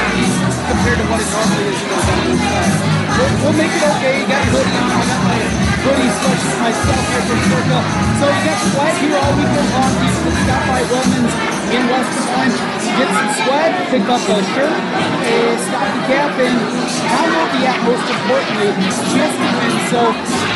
compared 0.69 0.97
to 0.97 1.05
what 1.09 1.19
it 1.19 1.29
normally 1.29 1.65
is 1.73 2.89
we'll, 3.19 3.33
we'll 3.43 3.57
make 3.59 3.73
it 3.73 3.83
okay. 3.83 4.21
You 4.21 4.27
got 4.27 4.43
hoodie 4.47 4.77
on. 4.79 4.89
I 4.89 5.03
got 5.03 5.21
my 5.27 5.39
hoodie 5.83 6.11
such 6.23 6.43
myself 6.63 7.03
here 7.11 7.23
from 7.27 7.39
Circa. 7.49 7.79
So 8.19 8.25
you 8.31 8.41
got 8.47 8.59
swag 8.71 8.95
here 9.03 9.17
all 9.19 9.33
weekend 9.35 9.69
long. 9.75 9.91
You 9.99 10.11
can 10.23 10.35
stop 10.47 10.61
by 10.67 10.81
Wellman's 10.87 11.58
in 11.69 11.85
Des 11.85 12.01
Moines. 12.25 12.57
Get 12.97 13.09
some 13.13 13.31
sweat, 13.45 13.71
pick 13.93 14.05
up 14.09 14.23
a 14.25 14.37
shirt, 14.57 14.73
a 14.73 15.37
stocking 15.61 16.03
cap, 16.09 16.33
and 16.41 16.57
download 16.57 17.49
the 17.53 17.61
app 17.69 17.79
most 17.85 18.05
importantly. 18.09 18.69
Chance 19.13 19.35
to 19.37 19.47
win. 19.53 19.73
So 19.93 19.99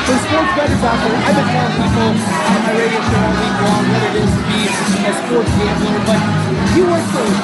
for 0.09 0.17
sports 0.25 0.51
bettors 0.57 0.83
out 0.83 0.97
there, 1.05 1.17
I've 1.23 1.37
been 1.37 1.49
telling 1.53 1.75
people 1.77 2.09
on 2.17 2.59
my 2.65 2.73
radio 2.73 3.01
show 3.03 3.21
all 3.21 3.35
week 3.37 3.57
long 3.61 3.83
what 3.93 4.03
it 4.09 4.15
is 4.25 4.31
to 4.33 4.41
be 4.49 4.59
a 5.05 5.13
sports 5.13 5.51
gambler, 5.53 6.01
but 6.09 6.19
you 6.73 6.83
work 6.89 7.05
for 7.13 7.25
it. 7.29 7.37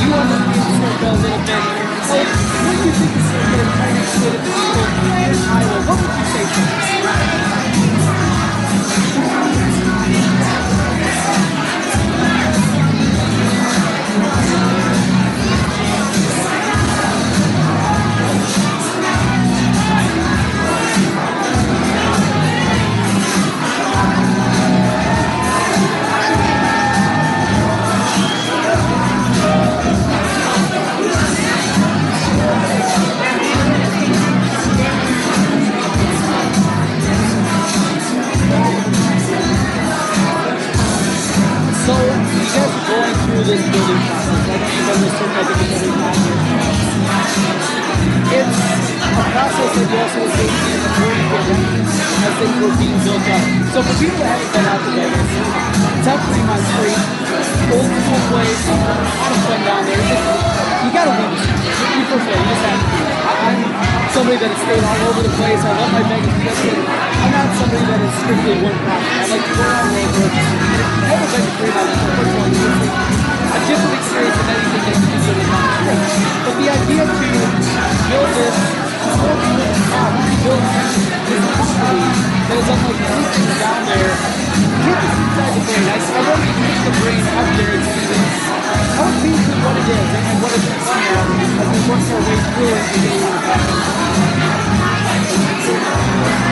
You 0.00 0.08
understand 0.16 0.80
Circa 0.80 1.08
a 1.10 1.16
little 1.20 1.42
bit. 1.44 1.62
So 2.08 2.16
what 2.16 2.74
do 2.74 2.84
you 2.88 2.94
think 2.96 3.12
is 3.20 3.26
trying 3.28 3.52
to 3.52 3.64
explain 3.68 3.94
to 4.00 4.38
people 4.40 4.80
in 4.80 5.12
Iowa? 5.12 5.39
I, 85.70 85.78
I 85.78 86.20
want 86.26 86.42
to 86.42 86.50
get 86.50 86.82
the 86.82 86.90
brain 86.98 87.22
out 87.30 87.46
there 87.56 87.70
and 87.70 87.84
see 87.86 88.02
this. 88.10 88.42
What 88.98 89.76
it 89.76 89.86
is 89.86 90.10
and, 90.18 90.42
what 90.42 90.50
it's 90.50 90.66
now 90.66 91.30
as 91.60 91.68
we 91.70 91.78
work 91.86 92.02
our 92.10 92.22
way 92.26 92.38
through 92.50 92.74
it 96.46 96.49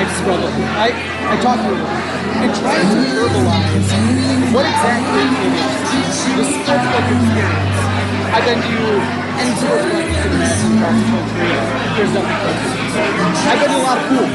I've 0.00 0.16
struggled. 0.16 0.48
I, 0.80 0.96
I 1.28 1.36
talk 1.44 1.60
to 1.60 1.68
you 1.68 1.84
and 2.40 2.48
try 2.56 2.72
to 2.72 2.88
verbalize 2.88 3.84
what 4.48 4.64
exactly 4.64 5.28
it 5.28 5.60
is. 5.60 5.76
The 6.40 6.44
sportsbook 6.56 7.04
experience. 7.04 7.76
I've 8.32 8.48
been 8.48 8.64
to 8.64 8.80
any 9.36 9.52
sportsbook 9.60 10.00
you 10.00 10.24
across 10.24 10.96
the 10.96 11.04
country. 11.04 11.52
There's 12.00 12.12
nothing. 12.16 12.32
I've 13.44 13.60
been 13.60 13.68
to 13.68 13.76
a 13.76 13.84
lot 13.84 14.00
of 14.00 14.08
pools. 14.08 14.32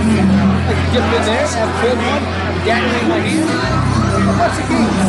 Like 0.70 0.86
get 0.94 1.02
in 1.02 1.34
there, 1.34 1.50
have 1.50 1.66
a 1.66 1.82
cold 1.82 1.98
one, 1.98 2.22
in 2.62 3.10
my 3.10 3.26
hand, 3.26 3.50
a 4.22 4.34
bunch 4.38 4.62
of 4.62 4.70
games. 4.70 5.02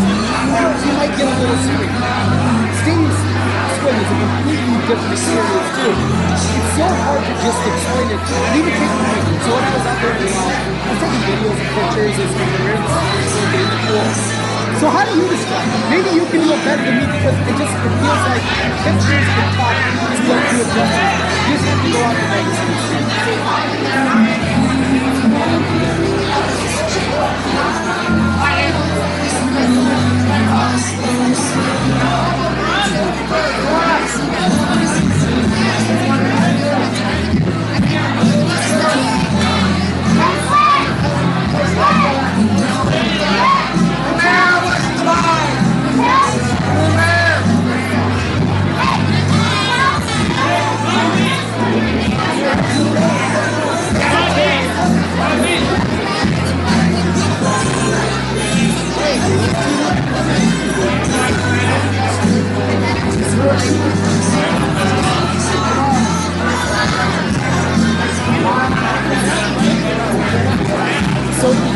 You 0.89 0.93
might 0.97 1.13
get 1.21 1.29
a 1.29 1.37
little 1.37 1.61
streak. 1.69 2.66
Different 4.87 5.19
experience 5.19 5.71
too. 5.83 5.91
It's 5.91 6.79
so 6.79 6.87
hard 6.87 7.19
to 7.19 7.33
just 7.43 7.59
explain 7.67 8.07
it. 8.07 8.23
And 8.23 8.55
even 8.55 8.71
taking 8.71 9.03
pictures. 9.03 9.43
So 9.43 9.51
when 9.51 9.65
I 9.67 9.73
was 9.75 9.83
out 9.83 9.99
there 9.99 10.15
in 10.15 10.23
the 10.23 10.31
wild, 10.31 10.63
I 10.63 10.87
was 10.87 11.01
taking 11.03 11.23
videos 11.27 11.59
and 11.59 11.71
pictures 11.75 12.15
we 12.23 12.31
were 12.31 12.71
in 12.71 12.87
the 13.67 13.79
pool. 13.83 14.07
So 14.79 14.87
how 14.87 15.03
do 15.03 15.13
you 15.19 15.27
describe 15.27 15.67
it? 15.67 15.83
Maybe 15.91 16.11
you 16.15 16.25
can 16.31 16.39
do 16.39 16.55
it 16.55 16.63
better 16.63 16.87
than 16.87 17.03
me 17.03 17.07
because 17.19 17.35
it 17.35 17.55
just 17.59 17.75
it 17.75 17.93
feels 17.99 18.23
like 18.31 18.45
pictures 18.87 19.27
and 19.27 19.51
talk 19.59 19.75
just 19.75 20.23
don't 20.23 20.47
do 20.55 20.63
it 20.63 20.71
justice. 20.71 21.19
You 21.35 21.59
just 21.59 21.67
have 21.67 21.83
to 21.83 21.91
go 21.91 21.99
out 22.07 22.15
and 22.15 22.31
make 24.31 24.36
So 63.47 63.53
we 63.53 63.55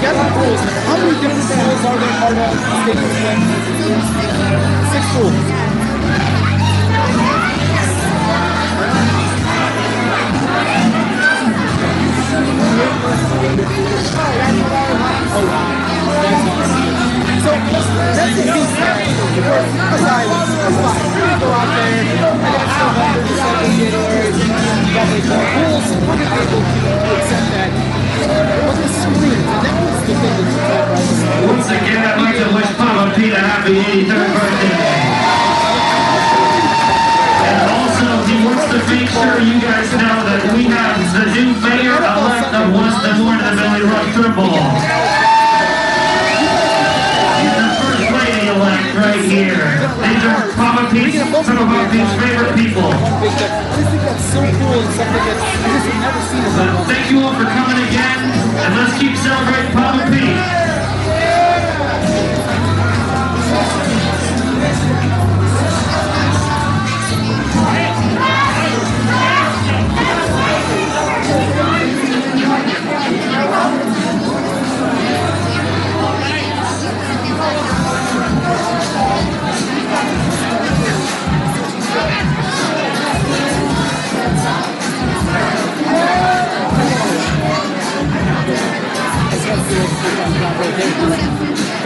get 0.01 0.15
the 0.19 0.27
rules. 0.35 0.61
How 0.87 0.97
many 0.99 1.15
different 1.21 1.47
rules 1.63 1.85
are 1.87 1.95
there 1.97 2.15
part 2.19 2.35
of 2.35 2.51
the 2.51 2.75
state? 2.83 2.99
Six 4.91 5.05
rules. 5.15 5.70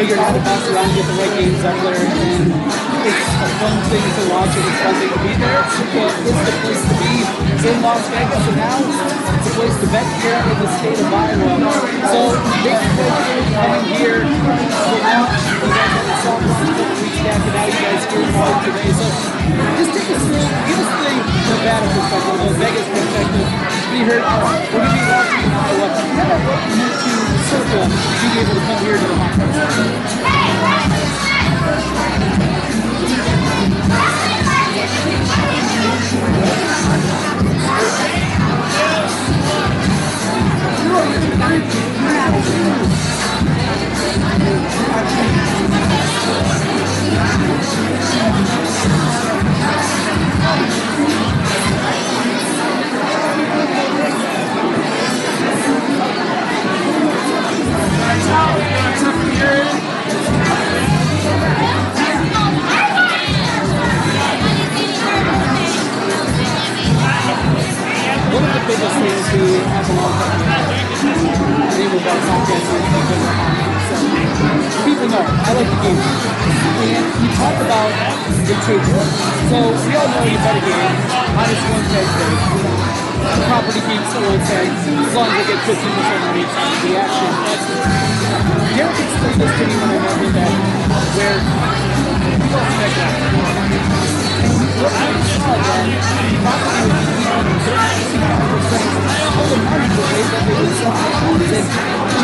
Figured 0.05 0.21
how 0.21 0.37
to 0.37 0.45
bounce 0.45 0.69
around, 0.69 0.93
get 0.93 1.09
the 1.09 1.17
right 1.17 1.33
games 1.33 1.65
out 1.65 1.81
there, 1.81 1.97
and 1.97 2.45
it's 3.09 3.25
a 3.41 3.49
fun 3.57 3.73
thing 3.89 4.05
to 4.05 4.23
watch 4.29 4.53
and 4.53 4.69
it's 4.69 4.81
fun 4.85 4.93
thing 5.01 5.09
to 5.09 5.21
be 5.25 5.33
there. 5.41 5.65
But 5.65 6.13
it's 6.29 6.45
the 6.45 6.53
place 6.61 6.85
to 6.85 6.95
be 7.01 7.25
in 7.25 7.81
Las 7.81 8.05
Vegas, 8.13 8.45
and 8.53 8.59
now 8.61 8.85
it's 8.85 9.49
a 9.49 9.53
place 9.57 9.73
to 9.81 9.89
bet 9.89 10.05
here 10.21 10.37
in 10.37 10.57
the 10.61 10.69
state 10.77 11.01
of 11.01 11.09
Iowa. 11.09 11.57
So 12.13 12.37
thank 12.37 12.85
you 12.85 12.93
for 13.01 13.09
coming 13.57 13.97
here 13.97 14.21
to 14.29 14.97
watch. 15.09 15.41
You 15.57 15.73
guys 15.73 15.89
had 15.89 16.05
a 16.05 16.17
song 16.21 16.53
run 16.53 16.69
a 16.69 16.77
couple 16.77 17.01
weeks 17.01 17.21
back, 17.25 17.41
and 17.41 17.55
now 17.57 17.65
you 17.65 17.81
guys 17.81 18.05
here 18.05 18.29
live 18.29 18.61
today. 18.61 18.93
So 18.93 19.09
just 19.09 19.89
take 19.89 20.11
us 20.21 20.25
give 20.29 20.85
us 20.85 20.91
the 21.01 21.17
Nevada 21.49 21.89
perspective, 21.97 22.45
the 22.45 22.53
Vegas 22.61 22.89
perspective. 22.93 23.49
We 23.89 24.05
heard, 24.05 24.21
all 24.21 24.53
right, 24.53 24.69
we're 24.69 24.85
going 24.85 24.93
to 24.93 25.01
be 25.01 25.05
watching 25.09 25.49
in 25.49 25.57
Iowa. 25.65 25.89
Of 25.89 26.45
what 26.45 26.61
you 26.69 27.14
Circa 27.55 27.71
to 27.71 28.27
be 28.35 28.41
able 28.41 28.55
to 28.55 28.61
come 28.67 28.85
here 28.85 28.99
to 28.99 29.07
the 29.07 29.15
Hawkeyes. 29.15 30.25
One 58.15 58.23
of 68.45 68.51
the 68.55 68.63
biggest 68.71 68.95
things 69.03 69.27
we 69.35 69.59
have. 69.67 69.83
So 69.85 69.93
people 74.85 75.09
know 75.11 75.19
I 75.19 75.51
like 75.55 75.67
the 75.67 75.79
game. 75.83 75.99
And 76.85 77.07
you 77.19 77.29
talk 77.35 77.57
about 77.67 77.91
the 78.47 78.55
take. 78.63 78.87
So 79.51 79.59
we 79.59 79.93
all 79.99 80.07
know 80.07 80.23
you 80.23 80.39
bet 80.39 80.55
a 80.55 80.63
game, 80.63 80.95
minus 81.35 81.63
one. 81.67 81.83
The 81.83 82.84
property 83.49 83.81
the 83.81 84.21
one 84.21 84.41
as 84.41 85.15
long 85.15 85.29
as 85.29 85.47
they 85.47 85.55
get 85.55 85.61
15% 85.65 85.81
on 86.25 86.37
reaction. 86.85 87.31
Derek 88.77 88.99
explained 89.01 89.41
this 89.41 89.53
to 89.59 89.65
me 89.65 89.75
when 89.81 89.91
I 89.91 89.99
met 89.99 90.19
him 90.19 90.33
that 90.35 90.53
where 91.17 91.39
don't 92.51 92.67
expect 92.69 92.95
that. 92.97 93.74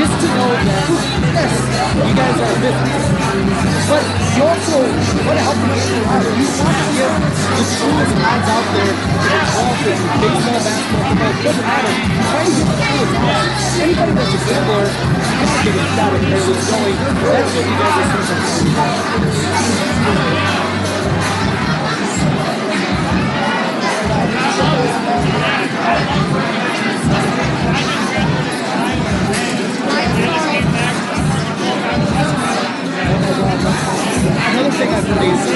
Just 0.01 0.13
to 0.21 0.29
know 0.29 0.51
that, 0.51 0.85
yes, 1.33 1.53
you 1.97 2.13
guys 2.13 2.37
are 2.37 2.53
a 2.53 2.69
but 3.89 4.05
you 4.37 4.43
also 4.45 4.77
want 4.77 5.37
to 5.37 5.45
help 5.45 5.57
game 5.57 6.05
out. 6.05 6.21
You 6.21 6.45
want 6.61 6.77
to 6.77 6.93
give 6.93 7.17
the 7.21 7.65
truest 7.81 8.13
odds 8.29 8.45
out 8.45 8.67
there 8.77 8.93
in 8.93 9.41
golf 9.57 9.81
and 9.89 10.05
baseball, 10.21 10.61
basketball, 10.61 11.01
football, 11.01 11.33
it 11.33 11.41
doesn't 11.41 11.65
matter. 11.65 11.89
To 11.91 12.37
the. 12.61 13.49
Anybody 13.81 14.13
that's 14.13 14.37
a 14.37 14.41
gambler, 14.45 14.85
you 14.85 15.49
want 15.49 15.65
to 15.65 15.65
get 15.65 15.81
a 15.81 15.89
shot 15.97 16.13
at 16.13 16.21
where 16.21 16.45
going. 16.45 16.97
That's 17.01 17.57
what 17.57 17.65
you 17.65 17.77
guys 17.81 18.05
are 18.05 18.25
searching. 20.37 20.50
Another 34.51 34.73
thing 34.77 34.91
I've 34.91 35.09
noticed 35.09 35.49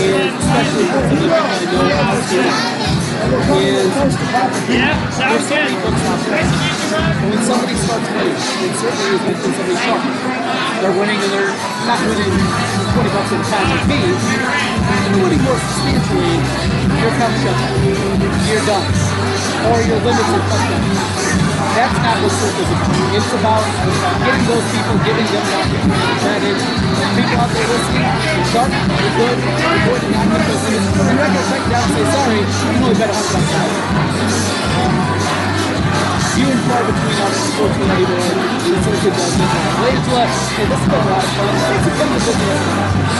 is, 0.00 0.32
especially 0.34 0.86
is 3.62 3.92
Yeah, 4.72 4.96
when 7.30 7.40
somebody 7.42 7.74
starts 7.76 8.08
playing, 8.08 8.32
it 8.32 8.74
certainly 8.76 9.08
is 9.14 9.20
when 9.22 9.36
somebody 9.36 9.74
starts. 9.76 10.31
They're 10.82 10.96
winning 10.98 11.18
and 11.18 11.32
they're 11.32 11.54
not 11.86 12.00
winning 12.06 12.34
20 12.34 13.14
bucks 13.14 13.30
at 13.32 13.40
a 13.40 13.46
time 13.50 13.66
like 13.70 13.86
me. 13.86 14.00
They're 14.02 15.22
winning 15.22 15.42
more 15.42 15.58
substantially. 15.58 16.42
You're 17.02 17.14
come 17.18 17.34
shut. 17.42 17.58
You're 18.46 18.64
done. 18.66 18.86
Or 19.70 19.78
you're 19.82 20.02
limited 20.02 20.42
touchdowns. 20.50 21.22
That's 21.72 21.96
not 22.04 22.16
what 22.20 22.32
Circa's 22.36 22.68
about. 22.68 23.12
It's 23.16 23.32
about 23.32 23.64
getting 24.22 24.46
those 24.50 24.66
people, 24.76 24.96
giving 25.08 25.28
them 25.30 25.44
that. 25.50 25.66
bet 26.20 26.42
in. 26.42 26.58
People 27.12 27.36
out 27.40 27.50
there 27.52 27.66
listening, 27.68 28.08
you're 28.08 28.48
sharp, 28.52 28.72
you're 28.72 29.14
good, 29.20 29.36
you're 29.36 29.82
good, 29.84 30.00
and 30.02 30.12
not 30.12 30.26
because 30.32 30.64
you're 30.68 30.80
not 31.12 31.28
going 31.28 31.32
to 31.32 31.44
check 31.48 31.62
down 31.68 31.84
and 31.84 31.92
say, 31.92 32.04
sorry, 32.08 32.40
you 32.40 32.80
only 32.80 32.96
bet 32.96 33.10
100 33.12 33.32
bucks 33.32 33.52
out. 33.56 35.51
Few 36.32 36.48
and 36.48 36.64
far 36.64 36.80
between 36.80 37.12
on 37.20 37.28
us, 37.28 37.44
unfortunately, 37.44 38.08
anymore. 38.08 38.24
The 38.64 38.80
circuit 38.88 39.12
does 39.12 39.36
it. 39.36 39.52
Ladies 39.84 40.08
left, 40.16 40.32
hey, 40.56 40.64
this 40.64 40.80
has 40.80 40.88
been 40.88 40.96
a 40.96 41.12
lot 41.12 41.20
of 41.20 41.28
fun. 41.36 41.52
Thanks 41.60 41.84
for 41.84 41.92
coming 41.92 42.24
to 42.24 42.32
us. 42.32 43.12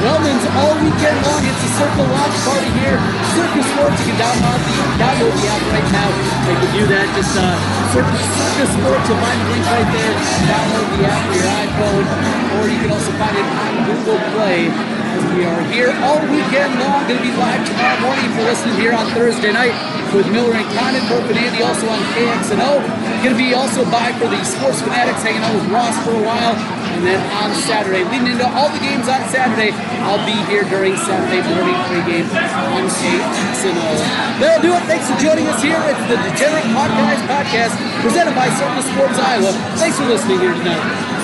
Wellman's 0.00 0.46
all 0.56 0.72
weekend 0.80 1.20
long. 1.20 1.44
It's 1.44 1.68
a 1.68 1.70
Circa 1.76 2.04
Watch 2.16 2.32
party 2.48 2.70
here. 2.80 2.96
Circa 3.36 3.60
Sports. 3.60 4.00
You 4.00 4.16
can 4.16 4.24
download 4.24 4.56
the 4.56 4.72
download 5.04 5.34
the 5.36 5.44
app 5.52 5.68
right 5.68 5.88
now. 5.92 6.08
You 6.56 6.68
do 6.72 6.88
that, 6.96 7.04
just 7.12 7.36
uh, 7.36 7.60
search 7.92 8.08
Circa 8.08 8.72
Sports. 8.72 9.04
You'll 9.04 9.20
find 9.20 9.36
the 9.36 9.52
link 9.52 9.68
right 9.68 9.90
there. 9.92 10.16
Download 10.48 10.86
the 10.96 11.12
app 11.12 11.20
for 11.28 11.36
your 11.36 11.52
iPhone, 11.60 12.08
or 12.56 12.72
you 12.72 12.78
can 12.80 12.88
also 12.88 13.12
find 13.20 13.36
it 13.36 13.44
on 13.44 13.84
Google 13.84 14.16
Play. 14.32 14.95
We 15.16 15.48
are 15.48 15.64
here 15.72 15.96
all 16.04 16.20
weekend 16.28 16.76
long. 16.76 17.08
Going 17.08 17.16
to 17.16 17.24
be 17.24 17.32
live 17.40 17.64
tomorrow 17.64 18.00
morning 18.04 18.28
if 18.28 18.36
you're 18.36 18.52
listening 18.52 18.76
here 18.76 18.92
on 18.92 19.08
Thursday 19.16 19.48
night 19.48 19.72
with 20.12 20.28
Miller 20.28 20.52
and 20.52 20.68
Condon, 20.76 21.00
Burke 21.08 21.24
and 21.32 21.40
Andy, 21.40 21.64
also 21.64 21.88
on 21.88 22.04
KXNO. 22.12 22.84
Going 23.24 23.32
to 23.32 23.40
be 23.40 23.56
also 23.56 23.88
by 23.88 24.12
for 24.20 24.28
the 24.28 24.36
Sports 24.44 24.84
Fanatics, 24.84 25.24
hanging 25.24 25.40
out 25.40 25.56
with 25.56 25.64
Ross 25.72 25.96
for 26.04 26.12
a 26.12 26.20
while. 26.20 26.52
And 26.92 27.00
then 27.00 27.16
on 27.40 27.48
Saturday, 27.64 28.04
leading 28.12 28.36
into 28.36 28.44
all 28.44 28.68
the 28.68 28.80
games 28.84 29.08
on 29.08 29.24
Saturday, 29.32 29.72
I'll 30.04 30.20
be 30.28 30.36
here 30.52 30.68
during 30.68 30.92
Saturday 31.00 31.40
morning 31.48 31.76
pregame 31.88 32.28
on 32.76 32.84
KXNO. 32.84 33.88
That'll 34.36 34.60
do 34.60 34.76
it. 34.76 34.84
Thanks 34.84 35.08
for 35.08 35.16
joining 35.16 35.48
us 35.48 35.64
here. 35.64 35.80
It's 35.80 36.04
the 36.12 36.20
Degenerate 36.28 36.68
Podcast 36.76 37.24
Podcast 37.24 37.72
presented 38.04 38.36
by 38.36 38.52
Circa 38.52 38.84
Sports 38.84 39.16
Iowa. 39.16 39.48
Thanks 39.80 39.96
for 39.96 40.04
listening 40.04 40.44
here 40.44 40.52
tonight. 40.52 41.15